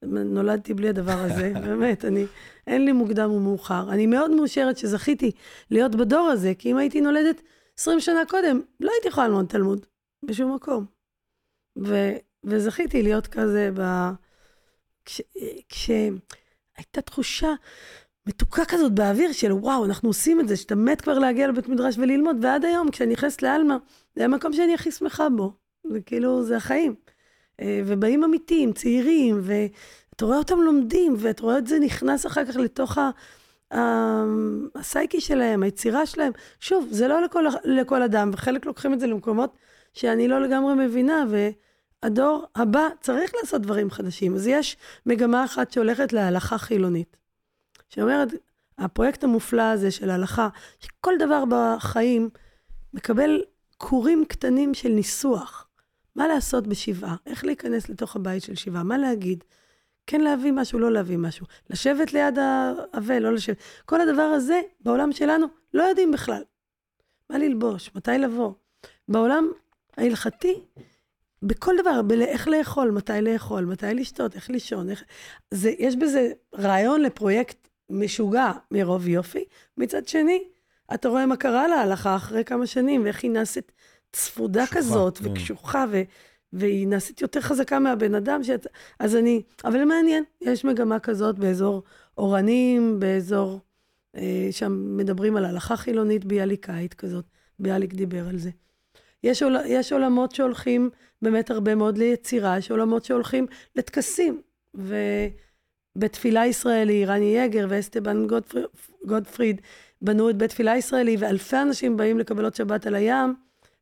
[0.03, 2.25] נולדתי בלי הדבר הזה, באמת, אני,
[2.67, 3.91] אין לי מוקדם ומאוחר.
[3.91, 5.31] אני מאוד מאושרת שזכיתי
[5.71, 7.41] להיות בדור הזה, כי אם הייתי נולדת
[7.79, 9.85] 20 שנה קודם, לא הייתי יכולה ללמוד תלמוד,
[10.25, 10.85] בשום מקום.
[11.83, 11.95] ו,
[12.43, 13.81] וזכיתי להיות כזה ב...
[15.05, 15.21] כש,
[15.69, 17.53] כשהייתה תחושה
[18.27, 21.97] מתוקה כזאת באוויר של וואו, אנחנו עושים את זה, שאתה מת כבר להגיע לבית מדרש
[21.97, 23.77] וללמוד, ועד היום, כשאני נכנסת לעלמה,
[24.15, 25.53] זה המקום שאני הכי שמחה בו.
[25.83, 26.95] זה כאילו, זה החיים.
[27.61, 32.55] אה, ובאים אמיתיים, צעירים, ואתה רואה אותם לומדים, ואתה רואה את זה נכנס אחר כך
[32.55, 33.09] לתוך ה...
[34.75, 36.31] הסייקי שלהם, היצירה שלהם.
[36.59, 39.57] שוב, זה לא לכל, לכל אדם, וחלק לוקחים את זה למקומות
[39.93, 44.35] שאני לא לגמרי מבינה, והדור הבא צריך לעשות דברים חדשים.
[44.35, 47.17] אז יש מגמה אחת שהולכת להלכה חילונית,
[47.89, 48.27] שאומרת,
[48.77, 50.47] הפרויקט המופלא הזה של הלכה,
[50.79, 52.29] שכל דבר בחיים
[52.93, 53.41] מקבל
[53.77, 55.67] כורים קטנים של ניסוח.
[56.15, 57.15] מה לעשות בשבעה?
[57.25, 58.83] איך להיכנס לתוך הבית של שבעה?
[58.83, 59.43] מה להגיד?
[60.07, 61.45] כן להביא משהו, לא להביא משהו.
[61.69, 63.57] לשבת ליד האבל, לא לשבת.
[63.85, 66.43] כל הדבר הזה, בעולם שלנו, לא יודעים בכלל.
[67.29, 68.53] מה ללבוש, מתי לבוא.
[69.07, 69.51] בעולם
[69.97, 70.59] ההלכתי,
[71.43, 75.03] בכל דבר, באיך לאכול, מתי לאכול, מתי לשתות, איך לישון, איך...
[75.51, 79.45] זה, יש בזה רעיון לפרויקט משוגע מרוב יופי.
[79.77, 80.43] מצד שני,
[80.93, 83.71] אתה רואה מה קרה להלכה אחרי כמה שנים, ואיך היא נעשית
[84.11, 85.31] צפודה קשוחה, כזאת, כן.
[85.31, 86.01] וקשוחה, ו...
[86.53, 88.67] והיא נעשית יותר חזקה מהבן אדם, שאת...
[88.99, 91.83] אז אני, אבל מעניין, יש מגמה כזאת באזור
[92.17, 93.59] אורנים, באזור,
[94.15, 97.25] אה, שם מדברים על הלכה חילונית ביאליקאית כזאת,
[97.59, 98.49] ביאליק דיבר על זה.
[99.23, 100.89] יש, עול, יש עולמות שהולכים
[101.21, 104.41] באמת הרבה מאוד ליצירה, יש עולמות שהולכים לטקסים.
[105.95, 108.65] ובתפילה ישראלי, רני יגר ואסטבן גודפריד,
[109.05, 109.61] גודפריד
[110.01, 113.35] בנו את בית תפילה ישראלי, ואלפי אנשים באים לקבלות שבת על הים,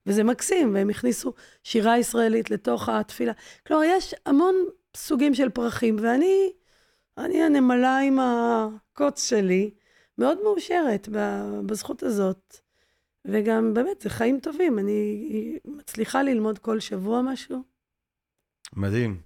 [0.06, 1.34] וזה מקסים, והם הכניסו
[1.64, 3.34] שירה ישראלית לתוך התפילה.
[3.68, 4.56] כלומר, יש המון
[4.98, 6.52] סוגים של פרחים, ואני,
[7.18, 9.72] אני הנמלה עם הקוץ שלי,
[10.18, 11.10] מאוד מאושרת
[11.66, 12.58] בזכות הזאת.
[13.26, 14.80] וגם באמת, זה חיים טובים.
[14.80, 17.64] אני מצליחה ללמוד כל שבוע משהו.
[18.76, 19.22] מדהים.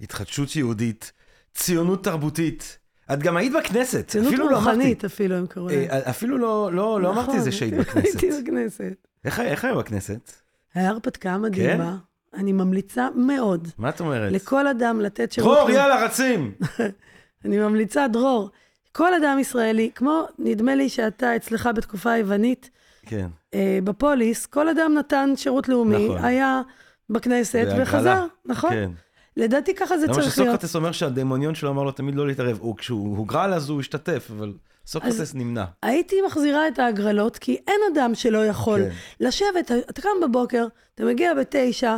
[0.00, 1.12] התחדשות יהודית,
[1.54, 2.78] ציונות תרבותית.
[3.12, 4.08] את גם היית בכנסת.
[4.08, 5.90] ציונות לא רוחנית לא אפילו, הם קראו להם.
[5.90, 8.20] אה, אפילו לא, לא, לא אמרתי את זה שהיית בכנסת.
[8.20, 9.06] הייתי בכנסת.
[9.24, 10.32] איך, איך היה בכנסת?
[10.74, 11.96] היה הרפתקה מדהימה.
[12.32, 12.40] כן?
[12.40, 13.68] אני ממליצה מאוד.
[13.78, 14.32] מה את אומרת?
[14.32, 15.58] לכל אדם לתת שירות...
[15.58, 16.52] דרור, יאללה, רצים!
[17.44, 18.50] אני ממליצה, דרור,
[18.92, 22.70] כל אדם ישראלי, כמו, נדמה לי שאתה אצלך בתקופה היוונית,
[23.06, 23.26] כן.
[23.54, 26.24] אה, בפוליס, כל אדם נתן שירות לאומי, נכון.
[26.24, 26.62] היה
[27.10, 28.70] בכנסת וחזר, נכון?
[28.70, 28.90] כן.
[29.36, 30.38] לדעתי ככה זה צריך להיות.
[30.38, 32.58] למה שסוקרטס אומר שהדמוניון שלו אמר לו תמיד לא להתערב.
[32.60, 34.52] הוא, כשהוא הוגרל אז הוא השתתף, אבל
[34.86, 35.64] סוקרטס נמנע.
[35.82, 38.90] הייתי מחזירה את ההגרלות, כי אין אדם שלא יכול כן.
[39.20, 41.96] לשבת, אתה קם בבוקר, אתה מגיע בתשע,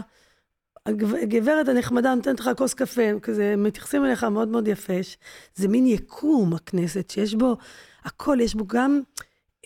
[0.87, 4.93] הגברת הנחמדה נותנת לך כוס קפה, כזה, מתייחסים אליך מאוד מאוד יפה.
[5.55, 7.57] זה מין יקום, הכנסת, שיש בו
[8.05, 9.01] הכל, יש בו גם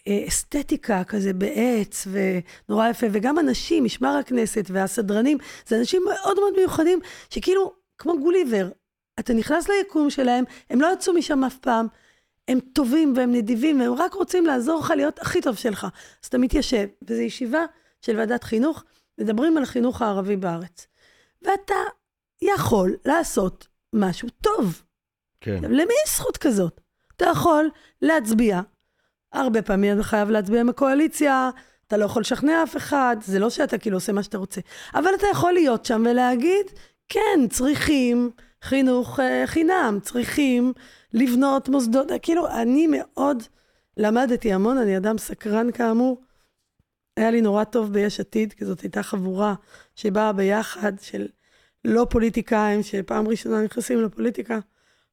[0.09, 7.00] אסתטיקה כזה בעץ, ונורא יפה, וגם אנשים, משמר הכנסת והסדרנים, זה אנשים מאוד מאוד מיוחדים,
[7.30, 8.68] שכאילו, כמו גוליבר,
[9.20, 11.86] אתה נכנס ליקום שלהם, הם לא יצאו משם אף פעם,
[12.48, 15.86] הם טובים והם נדיבים, והם רק רוצים לעזור לך להיות הכי טוב שלך.
[16.22, 17.64] אז אתה מתיישב, וזו ישיבה
[18.00, 18.84] של ועדת חינוך,
[19.18, 20.86] מדברים על החינוך הערבי בארץ.
[21.42, 21.74] ואתה
[22.42, 24.82] יכול לעשות משהו טוב.
[25.40, 25.64] כן.
[25.64, 26.80] למי יש זכות כזאת?
[27.16, 27.70] אתה יכול
[28.03, 28.61] להצביע
[29.33, 31.51] הרבה פעמים אתה חייב להצביע עם הקואליציה,
[31.87, 34.61] אתה לא יכול לשכנע אף אחד, זה לא שאתה כאילו עושה מה שאתה רוצה.
[34.95, 36.66] אבל אתה יכול להיות שם ולהגיד,
[37.09, 38.30] כן, צריכים
[38.62, 40.72] חינוך uh, חינם, צריכים
[41.12, 43.43] לבנות מוסדות, כאילו, אני מאוד
[43.97, 46.20] למדתי המון, אני אדם סקרן כאמור.
[47.16, 49.55] היה לי נורא טוב ביש עתיד, כי זאת הייתה חבורה
[49.95, 51.26] שבאה ביחד של
[51.85, 54.59] לא פוליטיקאים, שפעם ראשונה נכנסים לפוליטיקה.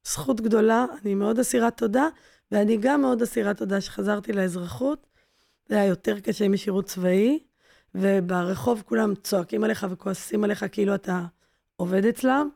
[0.04, 2.08] זכות גדולה, אני מאוד אסירת תודה,
[2.52, 5.06] ואני גם מאוד אסירת תודה שחזרתי לאזרחות.
[5.68, 7.38] זה היה יותר קשה משירות צבאי,
[7.94, 11.24] וברחוב כולם צועקים עליך וכועסים עליך כאילו אתה
[11.76, 12.48] עובד אצלם.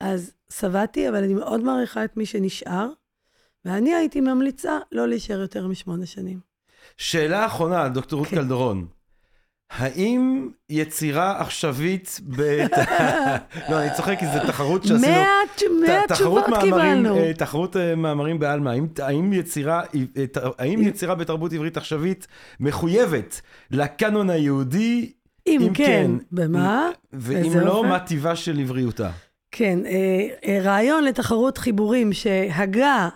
[0.00, 2.88] אז שבעתי, אבל אני מאוד מעריכה את מי שנשאר,
[3.64, 6.40] ואני הייתי ממליצה לא להישאר יותר משמונה שנים.
[6.96, 8.36] שאלה אחרונה, דוקטור רות כן.
[8.36, 8.86] קלדרון.
[9.70, 12.42] האם יצירה עכשווית ב...
[13.70, 15.12] לא, אני צוחק כי זו תחרות שעשינו...
[15.80, 17.16] מאה תשובות קיבלנו.
[17.16, 18.74] אה, תחרות אה, מאמרים בעלמא.
[18.98, 19.82] האם יצירה,
[20.16, 20.24] אה,
[20.58, 22.26] האם יצירה בתרבות עברית עכשווית
[22.60, 23.40] מחויבת
[23.70, 25.12] לקאנון היהודי?
[25.46, 26.90] אם כן, כן, במה?
[27.12, 29.10] ואם לא, מה טיבה של עבריותה?
[29.50, 29.78] כן,
[30.62, 33.08] רעיון לתחרות חיבורים שהגה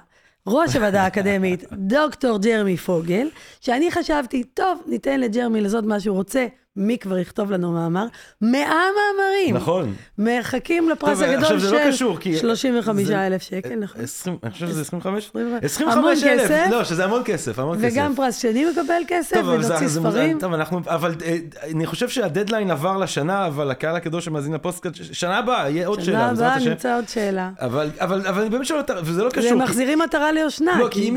[0.51, 3.29] ראש הוועדה האקדמית, דוקטור ג'רמי פוגל,
[3.61, 6.47] שאני חשבתי, טוב, ניתן לג'רמי לעשות מה שהוא רוצה,
[6.79, 8.07] מי כבר יכתוב לנו מאמר?
[8.41, 9.57] מאה מאמרים.
[9.57, 9.95] נכון.
[10.19, 14.01] מחכים לפרס הגדול לא של קשור, 35 אלף שקל, נכון?
[14.43, 15.31] אני חושב שזה 25?
[15.63, 17.89] 25 אלף, לא, שזה המון כסף, המון כסף.
[17.93, 20.39] וגם פרס שני מקבל כסף, ונוציא ספרים.
[20.39, 25.39] טוב, אנחנו, אבל אה, אני חושב שהדדליין עבר לשנה, אבל הקהל הקדוש שמאזין לפוסטקאט, שנה
[25.39, 26.19] הבאה, יהיה עוד שאלה.
[26.35, 27.51] שנה הבאה נמצא עוד שאלה.
[27.61, 29.53] אבל אני באמת שואל, וזה לא קשור.
[29.53, 30.79] ומחזירים מטרה ליושנה.
[30.79, 31.09] לא, כי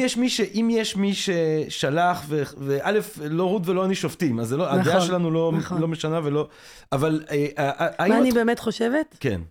[0.53, 2.91] אם יש מי ששלח, וא',
[3.29, 5.01] לא רות ולא אני שופטים, אז הדעה נכון.
[5.01, 5.50] שלנו לא...
[5.51, 5.81] נכון.
[5.81, 6.47] לא משנה ולא...
[6.91, 7.23] אבל...
[7.31, 8.33] אה, אה, אה, מה אני את...
[8.33, 9.17] באמת חושבת?
[9.19, 9.41] כן.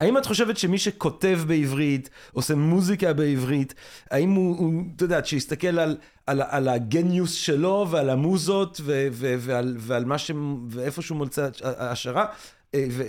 [0.00, 3.74] האם את חושבת שמי שכותב בעברית, עושה מוזיקה בעברית,
[4.10, 9.34] האם הוא, הוא אתה יודע, שיסתכל על, על, על הגניוס שלו ועל המוזות ו, ו,
[9.38, 10.30] ועל, ועל מה ש...
[10.68, 12.26] ואיפה שהוא מוצא השערה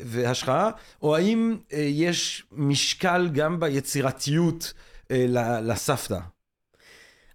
[0.05, 0.71] והשחרה,
[1.01, 4.73] או האם יש משקל גם ביצירתיות
[5.61, 6.19] לסבתא?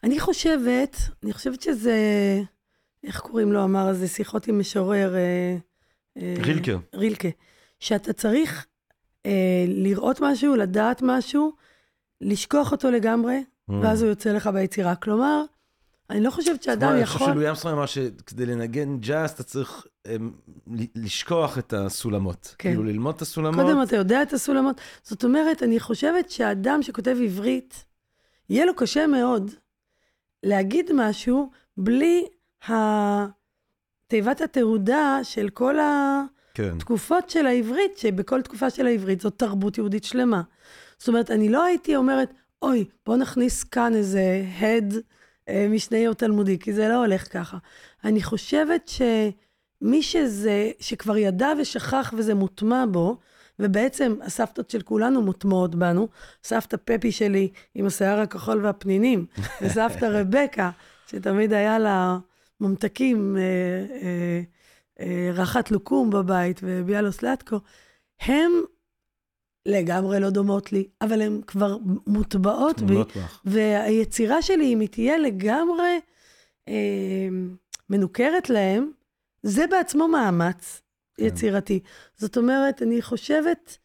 [0.04, 1.96] אני חושבת, אני חושבת שזה...
[3.04, 5.14] איך קוראים לו אמר אז, שיחות עם משורר...
[5.14, 5.56] אה,
[6.16, 6.72] אה, רילקה.
[6.94, 7.28] רילקה.
[7.80, 8.66] שאתה צריך
[9.26, 11.52] אה, לראות משהו, לדעת משהו,
[12.20, 13.72] לשכוח אותו לגמרי, mm.
[13.82, 14.94] ואז הוא יוצא לך ביצירה.
[14.94, 15.42] כלומר,
[16.10, 16.96] אני לא חושבת שאדם יכול...
[16.96, 20.32] אני חושב שלואי אמסטרום אמר שכדי לנגן ג'אז אתה צריך הם,
[20.94, 22.54] לשכוח את הסולמות.
[22.58, 22.68] כן.
[22.68, 23.66] כאילו ללמוד את הסולמות.
[23.66, 24.80] קודם אתה יודע את הסולמות.
[25.02, 27.84] זאת אומרת, אני חושבת שאדם שכותב עברית,
[28.50, 29.50] יהיה לו קשה מאוד
[30.42, 32.26] להגיד משהו בלי
[34.08, 35.78] תיבת התהודה של כל
[36.54, 36.78] כן.
[36.78, 40.42] תקופות של העברית, שבכל תקופה של העברית זאת תרבות יהודית שלמה.
[40.98, 42.32] זאת אומרת, אני לא הייתי אומרת,
[42.62, 44.94] אוי, בוא נכניס כאן איזה הד
[45.48, 45.68] אה,
[46.08, 47.58] או תלמודי, כי זה לא הולך ככה.
[48.04, 53.16] אני חושבת שמי שזה, שכבר ידע ושכח וזה מוטמע בו,
[53.58, 56.08] ובעצם הסבתות של כולנו מוטמעות בנו,
[56.44, 59.26] סבתא פפי שלי עם השיער הכחול והפנינים,
[59.62, 60.70] וסבתא רבקה,
[61.06, 62.18] שתמיד היה לה
[62.60, 63.42] ממתקים, אה,
[64.02, 64.40] אה,
[65.00, 67.56] אה, רחת לוקום בבית וביאלוס לטקו,
[68.20, 68.52] הם
[69.66, 71.76] לגמרי לא דומות לי, אבל הן כבר
[72.06, 73.40] מוטבעות בי, לך.
[73.44, 76.00] והיצירה שלי, אם היא תהיה לגמרי
[76.68, 77.28] אה,
[77.90, 78.90] מנוכרת להם,
[79.42, 80.82] זה בעצמו מאמץ
[81.16, 81.24] כן.
[81.24, 81.80] יצירתי.
[82.16, 83.78] זאת אומרת, אני חושבת,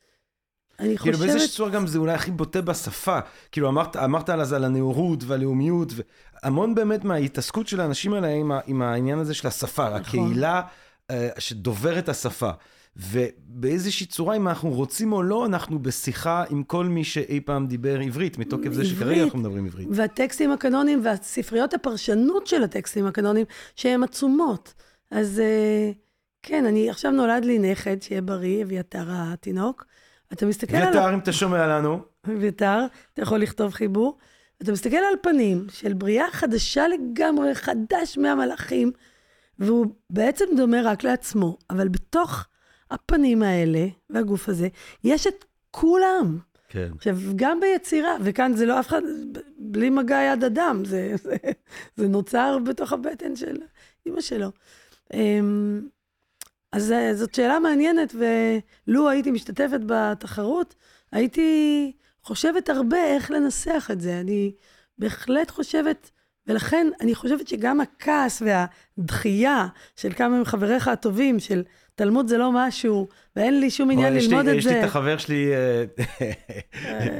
[0.82, 1.30] אני כאילו חושבת...
[1.30, 3.20] באיזושהי צורה גם זה אולי הכי בוטה בשפה.
[3.52, 5.94] כאילו אמרת, אמרת על זה, על הנאורות והלאומיות,
[6.44, 10.02] והמון באמת מההתעסקות של האנשים האלה עם, ה- עם העניין הזה של השפה, נכון.
[10.02, 10.62] הקהילה
[11.12, 12.50] אה, שדוברת השפה.
[12.96, 18.00] ובאיזושהי צורה, אם אנחנו רוצים או לא, אנחנו בשיחה עם כל מי שאי פעם דיבר
[18.00, 19.24] עברית, מתוקף זה שכרגע עברית.
[19.24, 19.88] אנחנו מדברים עברית.
[19.92, 24.74] והטקסטים הקנוניים והספריות הפרשנות של הטקסטים הקנוניים, שהן עצומות.
[25.12, 25.92] אז אה,
[26.44, 29.86] כן, אני, עכשיו נולד לי נכד, שיהיה בריא, אביתר התינוק.
[30.34, 30.84] אתה מסתכל על...
[30.84, 34.18] אביתר, אם אתה שומע לנו, אביתר, אתה יכול לכתוב חיבור.
[34.64, 38.92] אתה מסתכל על פנים של בריאה חדשה לגמרי, חדש מהמלאכים,
[39.60, 42.46] והוא בעצם דומה רק לעצמו, אבל בתוך
[42.92, 44.68] הפנים האלה והגוף הזה,
[45.04, 46.38] יש את כולם.
[46.70, 46.92] כן.
[46.96, 49.02] עכשיו, גם ביצירה, וכאן זה לא אף אחד,
[49.58, 51.36] בלי מגע יד אדם, זה, זה,
[51.96, 53.58] זה נוצר בתוך הבטן של
[54.06, 54.52] אימא שלו.
[56.72, 58.16] אז אה, זאת שאלה מעניינת,
[58.88, 60.76] ולו הייתי משתתפת בתחרות,
[61.12, 61.92] הייתי
[62.24, 64.20] חושבת הרבה איך לנסח את זה.
[64.20, 64.52] אני
[64.98, 66.12] בהחלט חושבת,
[66.48, 68.42] ולכן אני חושבת שגם הכעס
[68.98, 71.64] והדחייה של כמה מחבריך הטובים, של
[71.96, 74.70] תלמוד זה לא משהו, ואין לי שום עניין יש לי- ללמוד את יש זה.
[74.74, 75.86] לי את החבר שלי, אה,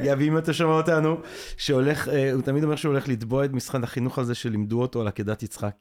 [0.04, 1.16] גבי, אם אתה שומע אותנו,
[1.56, 5.08] שהולך, אה, הוא תמיד אומר שהוא הולך לתבוע את משרד החינוך הזה שלימדו אותו על
[5.08, 5.74] עקדת יצחק.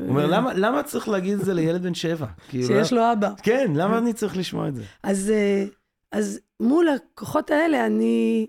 [0.00, 2.26] הוא אומר, "למה- למה צריך להגיד את זה לילד בן שבע?
[2.48, 3.30] כאילו, שיש לו אבא.
[3.42, 4.82] כן, למה אני צריך לשמוע את זה?
[5.02, 5.64] אז, אה,
[6.12, 8.46] אז מול הכוחות האלה, אני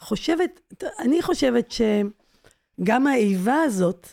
[0.00, 0.60] חושבת,
[0.98, 1.72] אני חושבת
[2.80, 4.08] שגם האיבה הזאת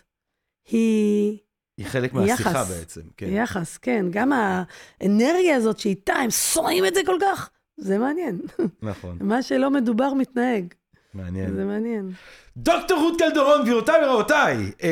[0.67, 1.37] היא
[1.77, 2.71] היא חלק מהשיחה יחס.
[2.79, 3.25] בעצם, כן.
[3.25, 3.33] כן.
[3.33, 4.05] יחס, כן.
[4.09, 8.39] גם האנרגיה הזאת שאיתה הם שונאים את זה כל כך, זה מעניין.
[8.81, 10.73] נכון, מה שלא מדובר מתנהג,
[11.13, 11.55] מעניין.
[11.55, 12.11] זה מעניין.
[12.57, 14.89] דוקטור רות קלדרון, גבירותיי ורבותיי, אה,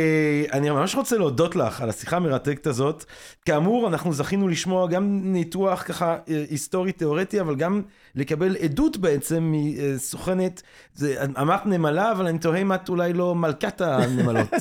[0.53, 3.05] אני ממש רוצה להודות לך על השיחה המרתקת הזאת.
[3.45, 7.81] כאמור, אנחנו זכינו לשמוע גם ניתוח ככה אה, היסטורי תיאורטי, אבל גם
[8.15, 10.61] לקבל עדות בעצם מסוכנת,
[10.95, 14.53] זה, אמרת נמלה, אבל אני תוהה אם את אולי לא מלכת הנמלות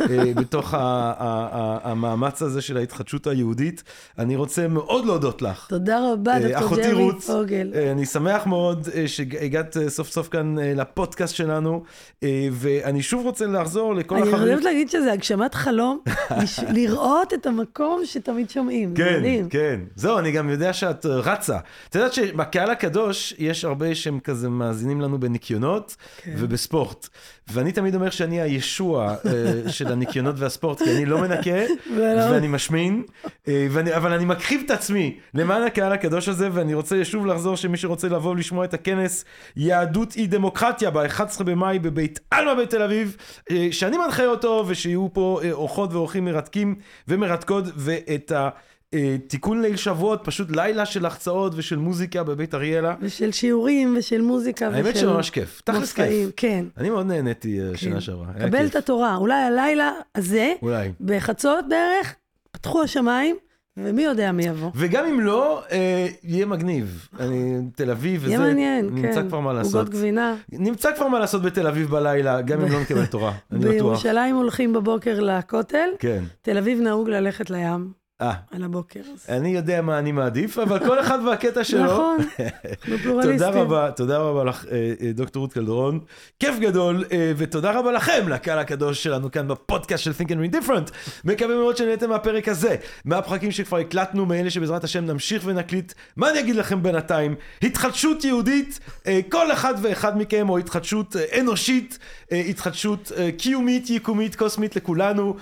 [0.00, 1.12] אה, בתוך ה- ה-
[1.52, 3.82] ה- המאמץ הזה של ההתחדשות היהודית.
[4.18, 5.66] אני רוצה מאוד להודות לך.
[5.68, 7.70] תודה רבה, אה, דוקטור אחותי רות, פוגל.
[7.74, 11.82] אה, אני שמח מאוד אה, שהגעת סוף סוף כאן אה, לפודקאסט שלנו,
[12.22, 14.44] אה, ואני שוב רוצה לחזור לכל אני החברים.
[14.44, 16.00] חייבת להגיד שזה הגשמת חלום,
[16.76, 18.94] לראות את המקום שתמיד שומעים.
[18.94, 19.48] כן, מדהים.
[19.48, 19.80] כן.
[19.94, 21.58] זהו, אני גם יודע שאת אה, רצה.
[21.88, 26.34] את יודעת שבקהל הקדוש יש הרבה שהם כזה מאזינים לנו בניקיונות כן.
[26.38, 27.08] ובספורט.
[27.50, 31.60] ואני תמיד אומר שאני הישוע אה, של הניקיונות והספורט, כי אני לא מנקה
[31.96, 33.02] ואני משמין,
[33.48, 37.56] אה, ואני, אבל אני מקריב את עצמי למען הקהל הקדוש הזה, ואני רוצה שוב לחזור
[37.56, 39.24] שמי שרוצה לבוא ולשמוע את הכנס
[39.56, 43.16] יהדות היא דמוקרטיה ב-11 במאי בבית עלמה בתל אביב,
[43.50, 46.74] אה, שאני מנחה אותו, ושיהיו פה אורחות ואורחים מרתקים
[47.08, 48.48] ומרתקות, ואת ה...
[48.94, 52.94] אה, תיקון ליל שבועות, פשוט לילה של החצאות ושל מוזיקה בבית אריאלה.
[53.00, 54.76] ושל שיעורים ושל מוזיקה ושל...
[54.76, 55.92] האמת שממש כיף, תכלס.
[55.92, 56.30] כיף.
[56.36, 56.64] כן.
[56.76, 57.76] אני מאוד נהניתי אה, כן.
[57.76, 58.70] שנה שעברה, היה קבל כיף.
[58.70, 59.16] את התורה.
[59.16, 60.92] אולי הלילה הזה, אולי.
[61.00, 62.14] בחצות בערך,
[62.52, 63.36] פתחו השמיים,
[63.76, 64.70] ומי יודע מי יבוא.
[64.74, 67.08] וגם אם לא, אה, יהיה מגניב.
[67.20, 68.94] אני, תל אביב וזה, יהיה מעניין, כן.
[68.94, 69.74] נמצא כבר מה לעשות.
[69.74, 70.34] עוגות גבינה.
[70.52, 73.70] נמצא כבר מה לעשות בתל אביב בלילה, גם אם לא נקבל תורה, אני בטוח.
[73.70, 76.24] בירושלים הולכים בבוקר לכותל, כן.
[76.42, 79.00] תל אביב נהוג ללכת לים אה, על הבוקר.
[79.28, 81.84] אני יודע מה אני מעדיף, אבל כל אחד והקטע שלו.
[81.84, 83.38] נכון, אנחנו פלורליסטים.
[83.38, 86.00] תודה רבה, תודה רבה לך, אה, אה, דוקטור רות קלדרון.
[86.38, 87.04] כיף גדול,
[87.36, 90.92] ותודה רבה לכם, לקהל הקדוש שלנו כאן בפודקאסט של Think and Read Different.
[91.24, 95.92] מקווה מאוד שנהנתם מהפרק הזה, מהפרקים שכבר הקלטנו, מאלה שבעזרת השם נמשיך ונקליט.
[96.16, 97.34] מה אני אגיד לכם בינתיים?
[97.62, 98.80] התחדשות יהודית,
[99.28, 101.98] כל אחד ואחד מכם, או התחדשות אנושית,
[102.30, 105.36] התחדשות קיומית, יקומית, קוסמית לכולנו,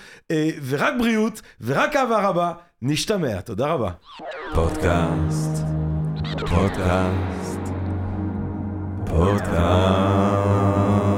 [0.68, 2.52] ורק בריאות, ורק אהבה רבה.
[2.82, 3.90] נשתמע, תודה רבה.
[4.54, 5.64] פודקאסט,
[6.48, 7.60] פודקאסט,
[9.06, 11.09] פודקאסט.